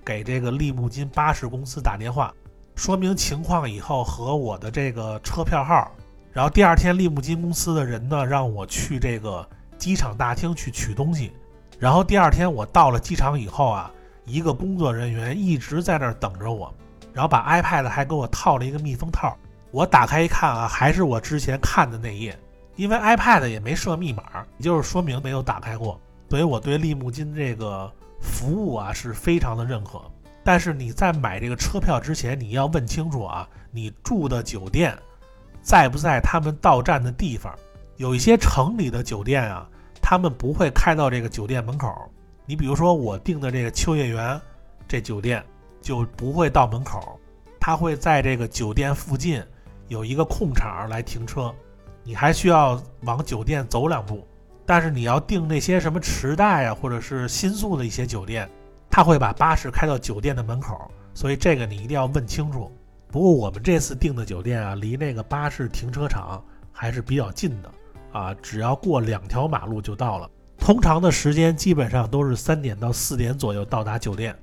[0.04, 2.32] 给这个利木津巴士公司打电话，
[2.76, 5.90] 说明情况以后和我的这个车票号。
[6.32, 11.32] 然后第二天，利木金公司的人呢让我去这个机场大厅去取东西。
[11.78, 13.90] 然后第二天我到了机场以后啊，
[14.24, 16.72] 一个工作人员一直在那儿等着我，
[17.18, 19.36] 然后把 iPad 还给我套了一个密封套。
[19.72, 22.38] 我打开一看啊，还是我之前看的那页，
[22.76, 24.22] 因为 iPad 也没设密码，
[24.58, 26.00] 也就是说明没有打开过。
[26.30, 30.00] 所以我对利木金这个服务啊是非常的认可。
[30.44, 34.96] 但是你在买这个车票之前，你要问清楚啊，你住的酒店
[35.60, 37.52] 在不在他们到站的地方。
[37.96, 39.68] 有一些城里的酒店啊。
[40.00, 41.92] 他们不会开到这个酒店门口，
[42.46, 44.40] 你比如说我订的这个秋叶原，
[44.86, 45.44] 这酒店
[45.80, 47.18] 就不会到门口，
[47.60, 49.42] 他会在这个酒店附近
[49.88, 51.54] 有一个空场来停车，
[52.04, 54.26] 你还需要往酒店走两步。
[54.66, 58.48] 但是你要订那些什么池袋啊，或者是新宿的一些酒店，
[58.90, 62.70] 他会把巴士开到酒店的门口，所以这个你一定要问清楚。
[63.10, 67.72] 不过我们这次订的酒店啊，离那个巴士停车场还是比较近的。
[68.12, 70.28] 啊，只要过两条马路就到了。
[70.58, 74.36] 通常的时间基本上都是三点到四点左右到达酒店，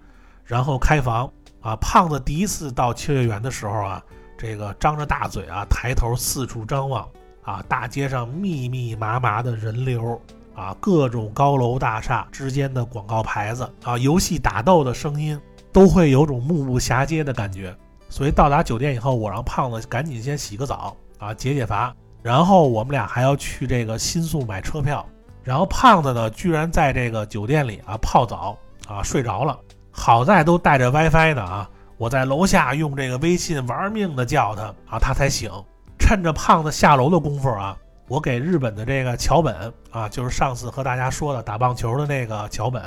[0.45, 1.29] 然后开房。
[1.59, 4.03] 啊，胖子第一次到秋叶原的时候啊，
[4.37, 7.05] 这个张着大嘴啊，抬头四处张望。
[7.41, 10.19] 啊，大街上密密麻麻的人流，
[10.55, 15.39] 啊，各种高楼大厦之间的广告牌子，啊，游戏打斗的声音，
[15.71, 17.75] 都会有种目不暇接的感觉。
[18.09, 21.95] 所以到达酒店以后，我让胖子赶紧先洗个澡，啊，解解乏。
[22.23, 25.05] 然后我们俩还要去这个新宿买车票，
[25.43, 29.59] 然后胖子呢居然在这个酒店里啊泡澡啊睡着了，
[29.97, 35.49] 好在都带着 WiFi 呢啊，我在楼下用这个微信玩命的叫他啊，他才醒。
[35.97, 37.75] 趁着胖子下楼的功夫啊，
[38.09, 42.83] 我给日本的这个桥本啊，就是上次和大家说的打棒球的那个桥本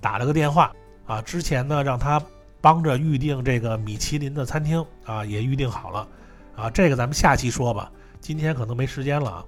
[0.00, 0.72] 打了个电话
[1.06, 2.20] 啊，之前呢让他
[2.60, 6.08] 帮着预定这个米其林的餐厅啊，也预定好了
[6.56, 7.92] 啊，这个咱们下期说吧。
[8.18, 9.44] 今天可能没时间了啊，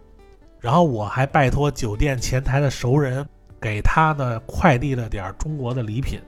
[0.61, 3.27] 然后我还拜托酒店前台的熟人
[3.59, 6.21] 给他呢快递了点中国的礼品，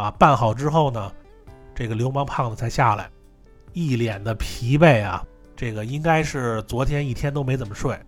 [0.00, 1.12] 啊，办好之后呢，
[1.74, 3.10] 这个流氓胖子才下来，
[3.72, 5.24] 一脸的疲惫啊，
[5.54, 7.98] 这个应该是昨天一天都没怎么睡。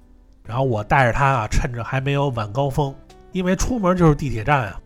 [0.45, 2.93] 然后我带着他啊，趁着还没有晚高峰，
[3.30, 4.80] 因为出门就是地铁站啊，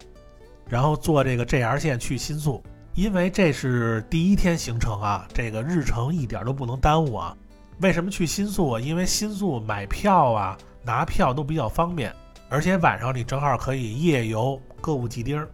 [0.68, 2.62] 然后坐这个 JR 线去新宿，
[2.94, 7.34] 因为这是第一天行程啊，这个日程一点都不能耽误啊。
[7.80, 8.80] 为什么去新宿啊？
[8.80, 12.14] 因为新宿买票啊、拿票都比较方便，
[12.48, 15.46] 而且晚上你正好可以夜游歌舞伎町。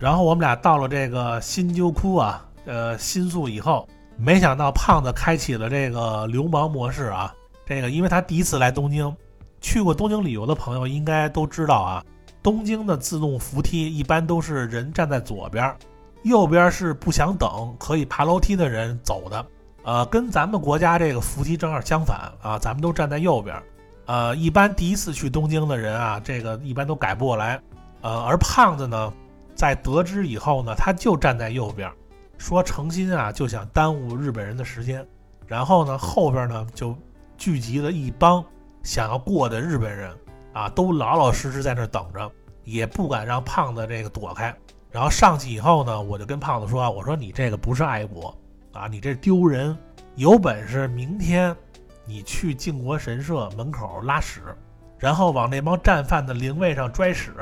[0.00, 3.86] 然后我们俩到了这个新鸠窟啊，呃，新宿以后，
[4.16, 7.32] 没想到胖子开启了这个流氓模式啊。
[7.66, 9.14] 这个因为他第一次来东京，
[9.60, 12.02] 去过东京旅游的朋友应该都知道啊。
[12.42, 15.76] 东京的自动扶梯一般都是人站在左边，
[16.22, 19.46] 右边是不想等可以爬楼梯的人走的。
[19.82, 23.62] 呃，跟咱们国家这个扶梯正好相反啊，咱们都站在右边。
[24.06, 27.60] 呃，一般第一次去东京的人啊，这个一般都改不过来。
[28.00, 29.12] 呃，而胖子呢，
[29.60, 31.92] 在得知以后呢，他就站在右边，
[32.38, 35.06] 说诚心啊就想耽误日本人的时间。
[35.46, 36.96] 然后呢，后边呢就
[37.36, 38.42] 聚集了一帮
[38.82, 40.16] 想要过的日本人
[40.54, 42.32] 啊，都老老实实在那等着，
[42.64, 44.56] 也不敢让胖子这个躲开。
[44.90, 48.34] 然后上去以后呢，我就跟胖子说，我说你这个不是爱国。
[48.72, 49.76] 啊，你这丢人！
[50.14, 51.54] 有本事明天
[52.06, 54.40] 你去靖国神社门口拉屎，
[54.98, 57.32] 然后往那帮战犯的灵位上拽屎，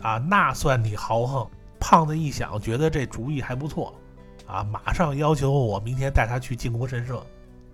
[0.00, 1.44] 啊，那算你豪横！
[1.78, 3.94] 胖子一想，觉得这主意还不错，
[4.46, 7.24] 啊，马上要求我明天带他去靖国神社。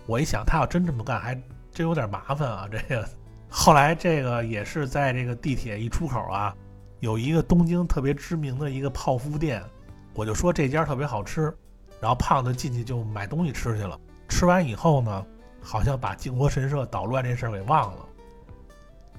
[0.06, 1.34] 我一想，他要真这么干，还
[1.72, 2.68] 真有点麻烦啊。
[2.70, 3.08] 这个
[3.48, 6.54] 后来这个也是在这个地铁一出口啊，
[7.00, 9.62] 有一个东京特别知名的一个泡芙店，
[10.14, 11.54] 我就说这家特别好吃。
[12.00, 13.96] 然后胖子进去就买东西吃去了，
[14.28, 15.24] 吃完以后呢，
[15.60, 18.06] 好像把靖国神社捣乱这事儿给忘了。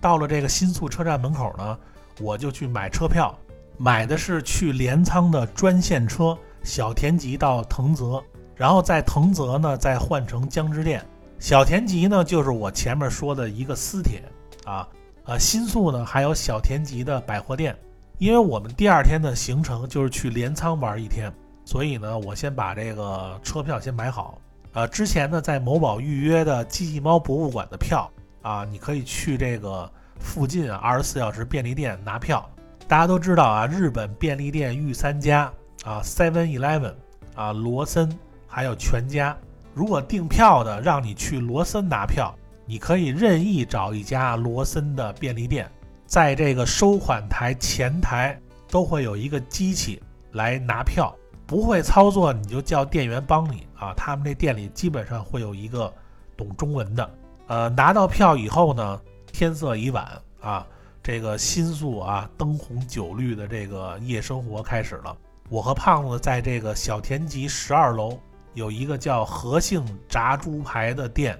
[0.01, 1.79] 到了这个新宿车站门口呢，
[2.19, 3.33] 我就去买车票，
[3.77, 8.23] 买的是去镰仓的专线车，小田急到藤泽，
[8.55, 11.03] 然后在藤泽呢再换成江之电。
[11.39, 14.23] 小田急呢就是我前面说的一个私铁
[14.63, 14.87] 啊，
[15.25, 17.75] 呃，新宿呢还有小田急的百货店，
[18.17, 21.33] 因为我们第二天的行程就是去镰仓玩一天。
[21.65, 24.37] 所以呢，我先把这个车票先买好。
[24.73, 28.09] 呃，之前呢，在某宝预约的机器猫博物馆的票
[28.41, 32.49] 啊，你可以去这个附近二十四小时便利店拿票。
[32.87, 35.51] 大家都知道啊，日本便利店御三家
[35.83, 36.93] 啊，Seven Eleven
[37.33, 38.17] 啊，罗森
[38.47, 39.35] 还有全家。
[39.73, 45.69] 如果订票的让你去罗森拿票，你可以任意找一家罗森的便利店，
[46.05, 50.01] 在这个收款台前台都会有一个机器
[50.33, 51.13] 来拿票。
[51.45, 53.93] 不会操作你就叫店员帮你啊。
[53.95, 55.91] 他们这店里基本上会有一个
[56.37, 57.09] 懂中文的。
[57.47, 60.07] 呃，拿到票以后呢，天色已晚
[60.41, 60.65] 啊，
[61.03, 65.15] 这个新宿啊灯红酒绿的这个夜生活开始了。
[65.49, 68.17] 我和胖子在这个小田急十二楼
[68.53, 71.37] 有一个叫和幸炸猪排的店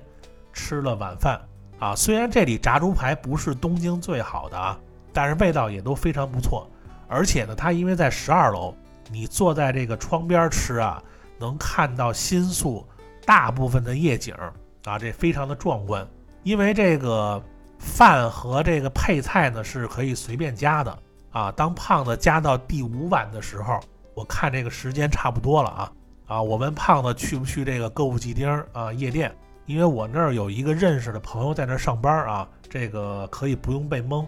[0.51, 1.41] 吃了晚饭
[1.80, 1.95] 啊。
[1.95, 4.78] 虽然这里炸猪排不是东京最好的啊，
[5.14, 6.70] 但是味道也都非常不错。
[7.07, 8.76] 而且呢，它因为在十二楼，
[9.09, 11.01] 你坐在这个窗边吃啊，
[11.39, 12.86] 能看到新宿
[13.26, 14.36] 大部分的夜景
[14.84, 16.05] 啊，这非常的壮观。
[16.43, 17.41] 因为这个
[17.84, 20.97] 饭和这个配菜呢是可以随便加的
[21.29, 21.51] 啊。
[21.51, 23.79] 当胖子加到第五碗的时候。
[24.15, 25.91] 我看这个时间差不多了啊
[26.27, 26.39] 啊！
[26.39, 34.23] 我问胖子去不去这个歌舞伎町啊夜店，因为我那儿有一个认识的朋友在那儿上班啊，这个可以不用被蒙。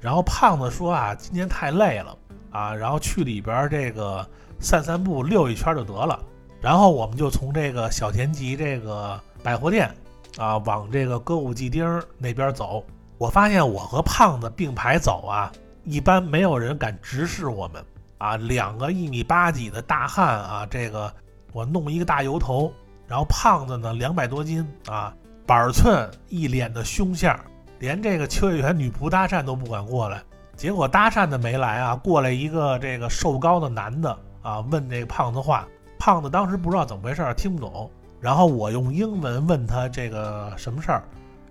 [0.00, 2.18] 然后胖子说啊，今天太累了
[2.50, 4.28] 啊，然后去里边这个
[4.58, 6.20] 散散步溜一圈就得了。
[6.60, 9.88] 然后我们就从这个小田急这个百货店
[10.36, 12.84] 啊往这个歌舞伎町那边走。
[13.18, 15.52] 我发现我和胖子并排走啊，
[15.84, 17.84] 一般没有人敢直视我们。
[18.18, 21.12] 啊，两个一米八几的大汉啊，这个
[21.52, 22.72] 我弄一个大油头，
[23.06, 25.14] 然后胖子呢两百多斤啊，
[25.46, 27.38] 板寸一脸的凶相，
[27.78, 30.20] 连这个秋叶原女仆搭讪都不敢过来。
[30.56, 35.64] 结果搭讪的没来啊，过来一个这个瘦高的男的啊，问这个胖子话，
[35.96, 37.88] 胖子当时不知道怎么回事，听不懂。
[38.20, 41.04] 然后我用英文问他这个什么事儿，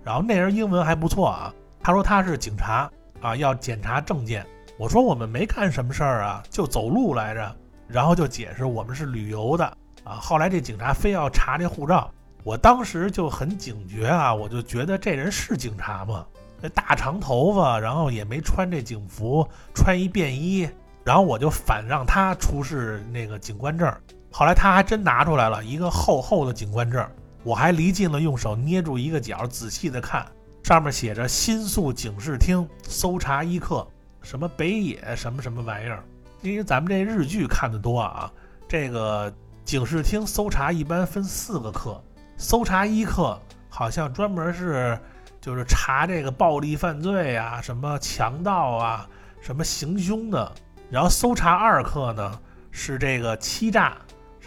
[0.08, 1.52] 然后那人英文还不错啊，
[1.82, 2.90] 他说他是警察
[3.20, 4.42] 啊，要检查证件。
[4.78, 7.56] 我说我们没干什么事儿啊，就走路来着，
[7.86, 9.66] 然后就解释我们是旅游的
[10.04, 10.14] 啊。
[10.14, 12.10] 后来这警察非要查这护照，
[12.42, 16.24] 我当时就很警觉啊，我就觉得这人是警察吗？
[16.58, 20.66] 那大长头发，然后也没穿这警服，穿一便衣，
[21.04, 23.94] 然后我就反让他出示那个警官证。
[24.32, 27.06] 后来他还真拿出来了一个厚厚的警官证，
[27.48, 30.26] 我还离近了用手捏住一个角，仔细的看，
[30.62, 33.88] 上面写着新宿警视厅搜查一课。
[34.20, 36.04] 什么北野什么什么玩意儿？
[36.42, 38.30] 因为咱们这日剧看的多啊，
[38.68, 39.32] 这个
[39.64, 41.98] 警视厅搜查一般分四个课，
[42.36, 43.40] 搜查一课
[43.70, 45.00] 好像专门是
[45.40, 49.08] 就是查这个暴力犯罪啊，什么强盗啊，
[49.40, 50.52] 什么行凶的。
[50.90, 52.38] 然后搜查二课呢
[52.70, 53.96] 是这个欺诈，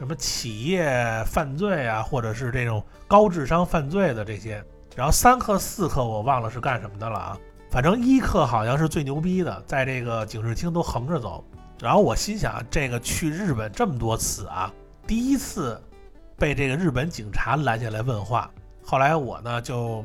[0.01, 4.59] 什么企业犯罪啊，或者是这种高智商犯罪的这些。
[4.95, 7.37] 然后三课四课我忘了是干什么的了啊。
[7.69, 11.45] 反正一课好像是最牛逼的，在这个警视厅都横着走。
[11.79, 14.73] 然后我心想，这个去日本这么多次啊，
[15.05, 15.79] 第一次
[16.35, 18.49] 被这个日本警察拦下来问话。
[18.83, 20.03] 后来我呢就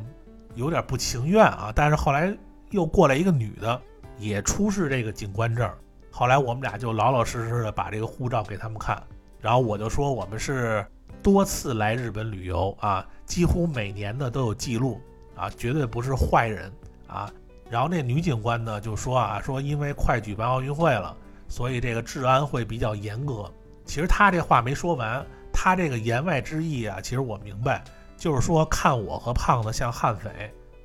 [0.57, 2.37] 有点不情愿啊，但是后来
[2.69, 3.81] 又过来一个女的，
[4.19, 5.67] 也出示这个警官证。
[6.11, 9.03] 后来我们俩就老老实实的把这个护照给他们看，
[9.47, 10.85] 然后我就说我们是
[11.23, 15.01] 多次来日本旅游啊，几乎每年的都有记录
[15.37, 16.69] 啊，绝对不是坏人
[17.07, 17.31] 啊。
[17.71, 21.17] 然后那女警官呢就说啊，说因为快举办奥运会了，
[21.47, 23.49] 所以这个治安会比较严格。
[23.85, 27.85] 其实她这话没说完，她这个言外之意啊，其实我明白，
[28.17, 30.29] 就是说看我和胖子像悍匪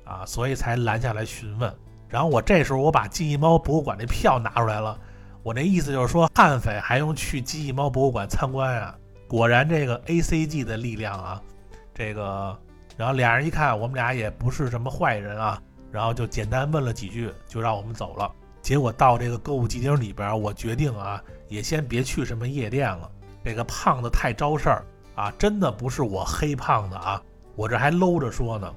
[0.04, 1.74] 啊，所以才拦下来询问。
[2.08, 4.96] 然后我这时候我把记忆猫博物馆那票拿出来了，
[5.42, 8.96] 我那意思就是说悍匪还用去机器猫博物馆参观啊？
[9.28, 11.42] 果然这个 A C G 的力量啊，
[11.94, 12.56] 这个，
[12.96, 15.60] 然后俩人一看，我们俩也不是什么坏人啊。
[15.90, 18.30] 然后就简单问了几句，就让我们走了。
[18.62, 23.10] 结果到这个歌舞伎町里边，我决定啊，也先别去什么夜店了。
[23.44, 24.84] 这个胖子太招事儿
[25.16, 27.20] 啊，真的不是我黑胖子啊，
[27.56, 28.72] 我这还搂着说呢。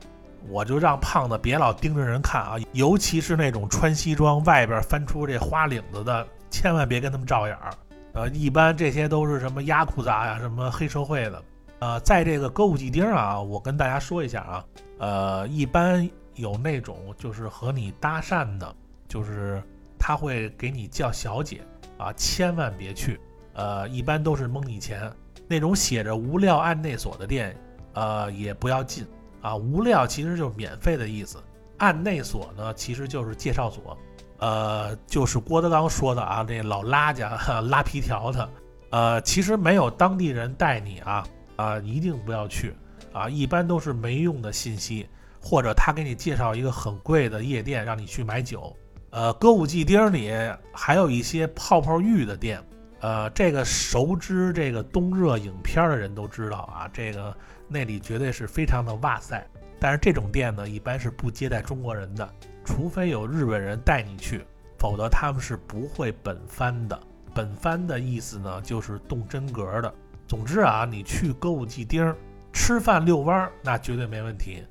[0.49, 7.74] 我就让胖子别老盯着人看啊，尤其是那种穿西装外边翻出这花领子的，千万别跟他们照眼儿。
[8.14, 11.43] 呃，一般这些都是什么压库杂呀，什么黑社会的。
[11.80, 14.66] 呃，在这个歌舞伎町啊，我跟大家说一下啊，
[14.99, 16.10] 呃，一般。
[16.38, 18.76] 有那种就是和你搭讪的，
[19.08, 19.64] 就是
[19.97, 21.62] 他会给你叫小姐
[21.97, 23.18] 啊，千万别去，
[23.53, 25.10] 呃，一般都是蒙你钱。
[25.47, 27.56] 那种写着无料案内所的店，
[27.93, 29.08] 呃，也不要进
[29.39, 29.56] 啊。
[29.56, 31.41] 无料其实就是免费的意思，
[31.78, 33.97] 案内所呢其实就是介绍所，
[34.39, 37.38] 呃，就是郭德纲说的啊，那老拉家
[37.69, 38.49] 拉皮条的，
[38.91, 42.75] 呃，其实没有当地人带你啊啊，一定不要去
[43.13, 45.07] 啊，一般都是没用的信息。
[45.47, 48.75] 或者他给你介绍一个很贵的夜店，让你去买酒。
[49.11, 50.31] 呃，歌舞伎町里
[50.73, 52.59] 还有一些泡泡浴的店。
[53.01, 57.31] 呃，这个熟知这个冬热影片的人都知道啊，这个
[57.67, 59.47] 那里绝对是非常的哇塞。
[59.79, 62.27] 但是这种店呢，一般是不接待中国人的，
[62.66, 64.43] 除非有日本人带你去，
[64.78, 66.99] 否则他们是不会本番的。
[67.34, 69.93] 本番的意思呢就是动真格的。
[70.28, 72.16] 总之啊，你去歌舞伎町
[72.51, 74.63] 吃饭遛弯儿，那绝对没问题。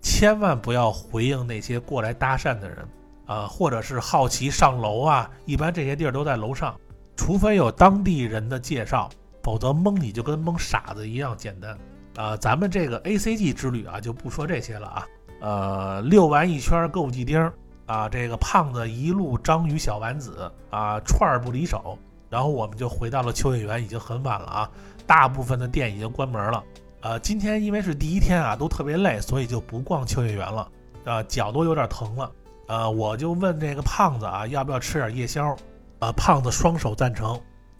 [0.00, 2.78] 千万不要回应那些过来搭讪的人
[3.26, 5.30] 啊，或者是好奇上楼啊。
[5.44, 6.74] 一般这些地儿都在楼上，
[7.16, 9.10] 除非有当地人的介绍，
[9.42, 11.78] 否则蒙你就跟蒙傻子一样简单
[12.16, 12.36] 啊。
[12.36, 15.06] 咱们这个 A C G 之旅啊，就不说这些了啊。
[15.42, 17.52] 呃，遛完一圈歌舞伎町
[17.86, 21.98] 啊，这个胖子一路章鱼小丸子啊，串儿不离手。
[22.30, 24.70] 然后我们就回到了秋叶原，已经很晚了啊，
[25.04, 26.62] 大部分的店已经关门了。
[27.00, 30.68] 呃，今天因为是第一天啊，都特别累，所以就不逛秋叶原了。
[31.04, 32.30] 啊，脚都有点疼了。
[32.68, 35.56] 呃，我就问这个胖子啊，要不要吃点夜宵？
[35.98, 37.38] 啊，胖子双手赞成。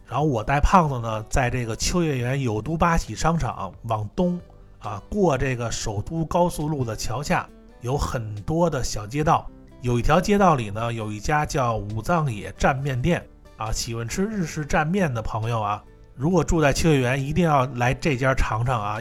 [0.09, 4.39] 然后我带胖子呢，在这个秋叶原有都八喜商场往东
[4.83, 7.49] 啊，过这个首都高速路的桥下，
[7.81, 9.49] 有很多的小街道。
[9.81, 13.25] 有一条街道里呢，有一家叫武藏野蘸面店。
[13.59, 15.85] 啊，喜欢吃日式蘸面的朋友啊，
[16.17, 19.01] 如果住在秋叶原，一定要来这家尝尝啊！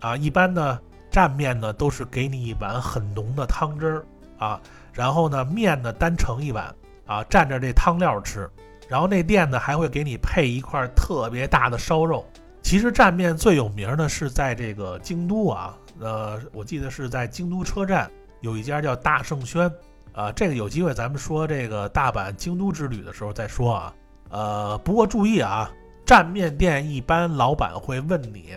[0.00, 4.06] 啊，一般呢蘸面呢都是给你一碗很浓的汤汁儿
[4.44, 4.60] 啊，
[4.92, 6.74] 然后呢面呢单盛一碗
[7.06, 8.50] 啊，蘸着这汤料吃，
[8.88, 12.26] 然后那店呢还会给你配一块特别大的烧肉。
[12.62, 18.10] 其实蘸面最有名的是在这个京都啊，呃，我记得是在京都车站
[18.40, 19.70] 有一家叫大圣轩。
[20.14, 23.94] 啊，这个有机会咱们说这个大阪、京都之旅的时候再说啊。
[24.28, 25.70] 呃，不过注意啊，
[26.04, 28.50] 蘸面店一般老板会问你，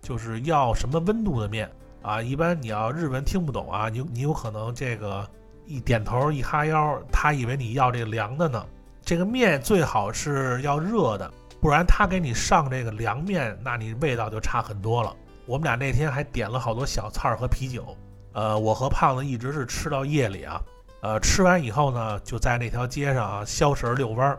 [0.00, 2.22] 就是要什么温度的面啊。
[2.22, 5.28] 一般你要日文听不懂啊，你你有可能这个
[5.66, 8.64] 一点头一哈腰，他以为你要这个凉的呢。
[9.02, 11.30] 这个面最好是要热的，
[11.64, 15.16] 不然他给你上这个凉面，那你味道就差很多了。
[15.46, 17.96] 我们俩那天还点了好多小菜和啤酒，
[18.34, 20.60] 呃，我和胖子一直是吃到夜里啊。
[21.00, 24.38] 呃，吃完以后呢，就在那条街上啊消食遛弯儿。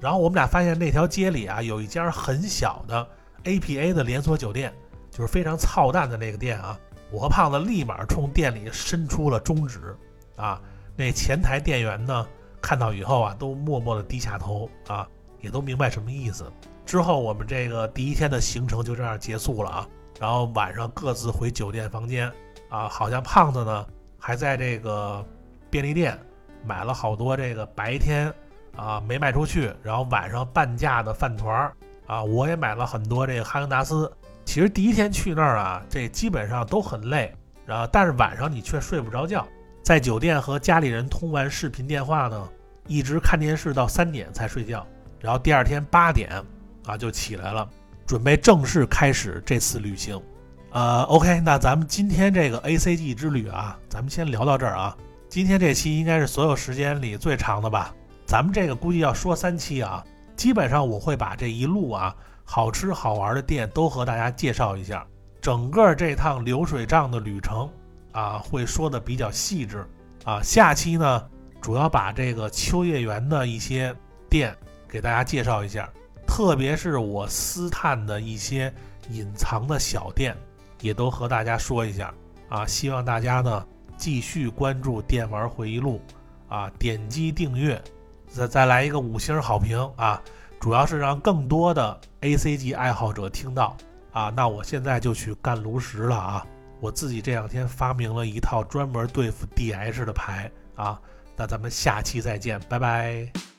[0.00, 3.08] 然后我们俩发现那条街里啊有一家很小的
[3.44, 4.70] APA 的连锁酒店，
[5.10, 6.78] 就是非常操蛋的那个店啊。
[7.10, 9.96] 我和胖子立马冲店里伸出了中指
[10.36, 10.60] 啊。
[10.94, 12.26] 那前台店员呢
[12.60, 15.08] 看到以后啊，都默默的低下头啊，
[15.46, 16.44] 也都明白什么意思。
[16.84, 19.88] 之后我们这个第一天的行程就这样结束了啊。
[20.20, 22.30] 然后晚上各自回酒店房间
[22.68, 23.86] 啊，好像胖子呢
[24.18, 25.24] 还在这个。
[25.68, 26.16] 便利店
[26.64, 28.32] 买了好多这个白天
[28.76, 31.76] 啊没卖出去，然后晚上半价的饭团儿
[32.06, 34.10] 啊，我也买了很多这个哈根达斯。
[34.44, 37.34] 其实第一天去那儿啊，这基本上都很累，
[37.66, 39.46] 然后但是晚上你却睡不着觉，
[39.82, 42.48] 在酒店和家里人通完视频电话呢，
[42.86, 44.86] 一直看电视到三点才睡觉，
[45.26, 46.40] 然后第二天八点
[46.84, 47.68] 啊就起来了，
[48.06, 50.22] 准备正式开始这次旅行。
[50.70, 54.96] 呃，OK，那咱们今天这个 ACG 之旅啊，咱们先聊到这儿啊。
[55.28, 57.92] 今天这期应该是所有时间里最长的吧？
[58.24, 60.04] 咱们这个估计要说三期啊。
[60.36, 62.14] 基本上我会把这一路啊
[62.44, 65.04] 好吃好玩的店都和大家介绍一下，
[65.40, 67.68] 整个这趟流水账的旅程
[68.12, 69.84] 啊会说的比较细致
[70.24, 70.40] 啊。
[70.40, 71.28] 下期呢
[71.60, 73.92] 主要把这个秋叶原的一些
[74.30, 74.56] 店
[74.96, 75.86] 给大家介绍一下，
[76.26, 78.72] 特别是我私探的一些
[79.10, 80.34] 隐藏的小店，
[80.80, 82.10] 也都和大家说一下
[82.48, 82.66] 啊。
[82.66, 83.66] 希望大家呢。
[83.98, 86.02] 继续关注电玩回忆录，
[86.48, 87.82] 啊，点击订阅，
[88.28, 90.22] 再再来一个五星好评啊！
[90.60, 93.74] 主要是让更多的 A C G 爱好者听到
[94.12, 94.30] 啊！
[94.36, 96.46] 那我现在就去干炉石了啊！
[96.78, 101.00] 我自己这两天发明了一套专门对付 D H 的牌啊！
[101.34, 103.55] 那咱们下期再见，拜拜。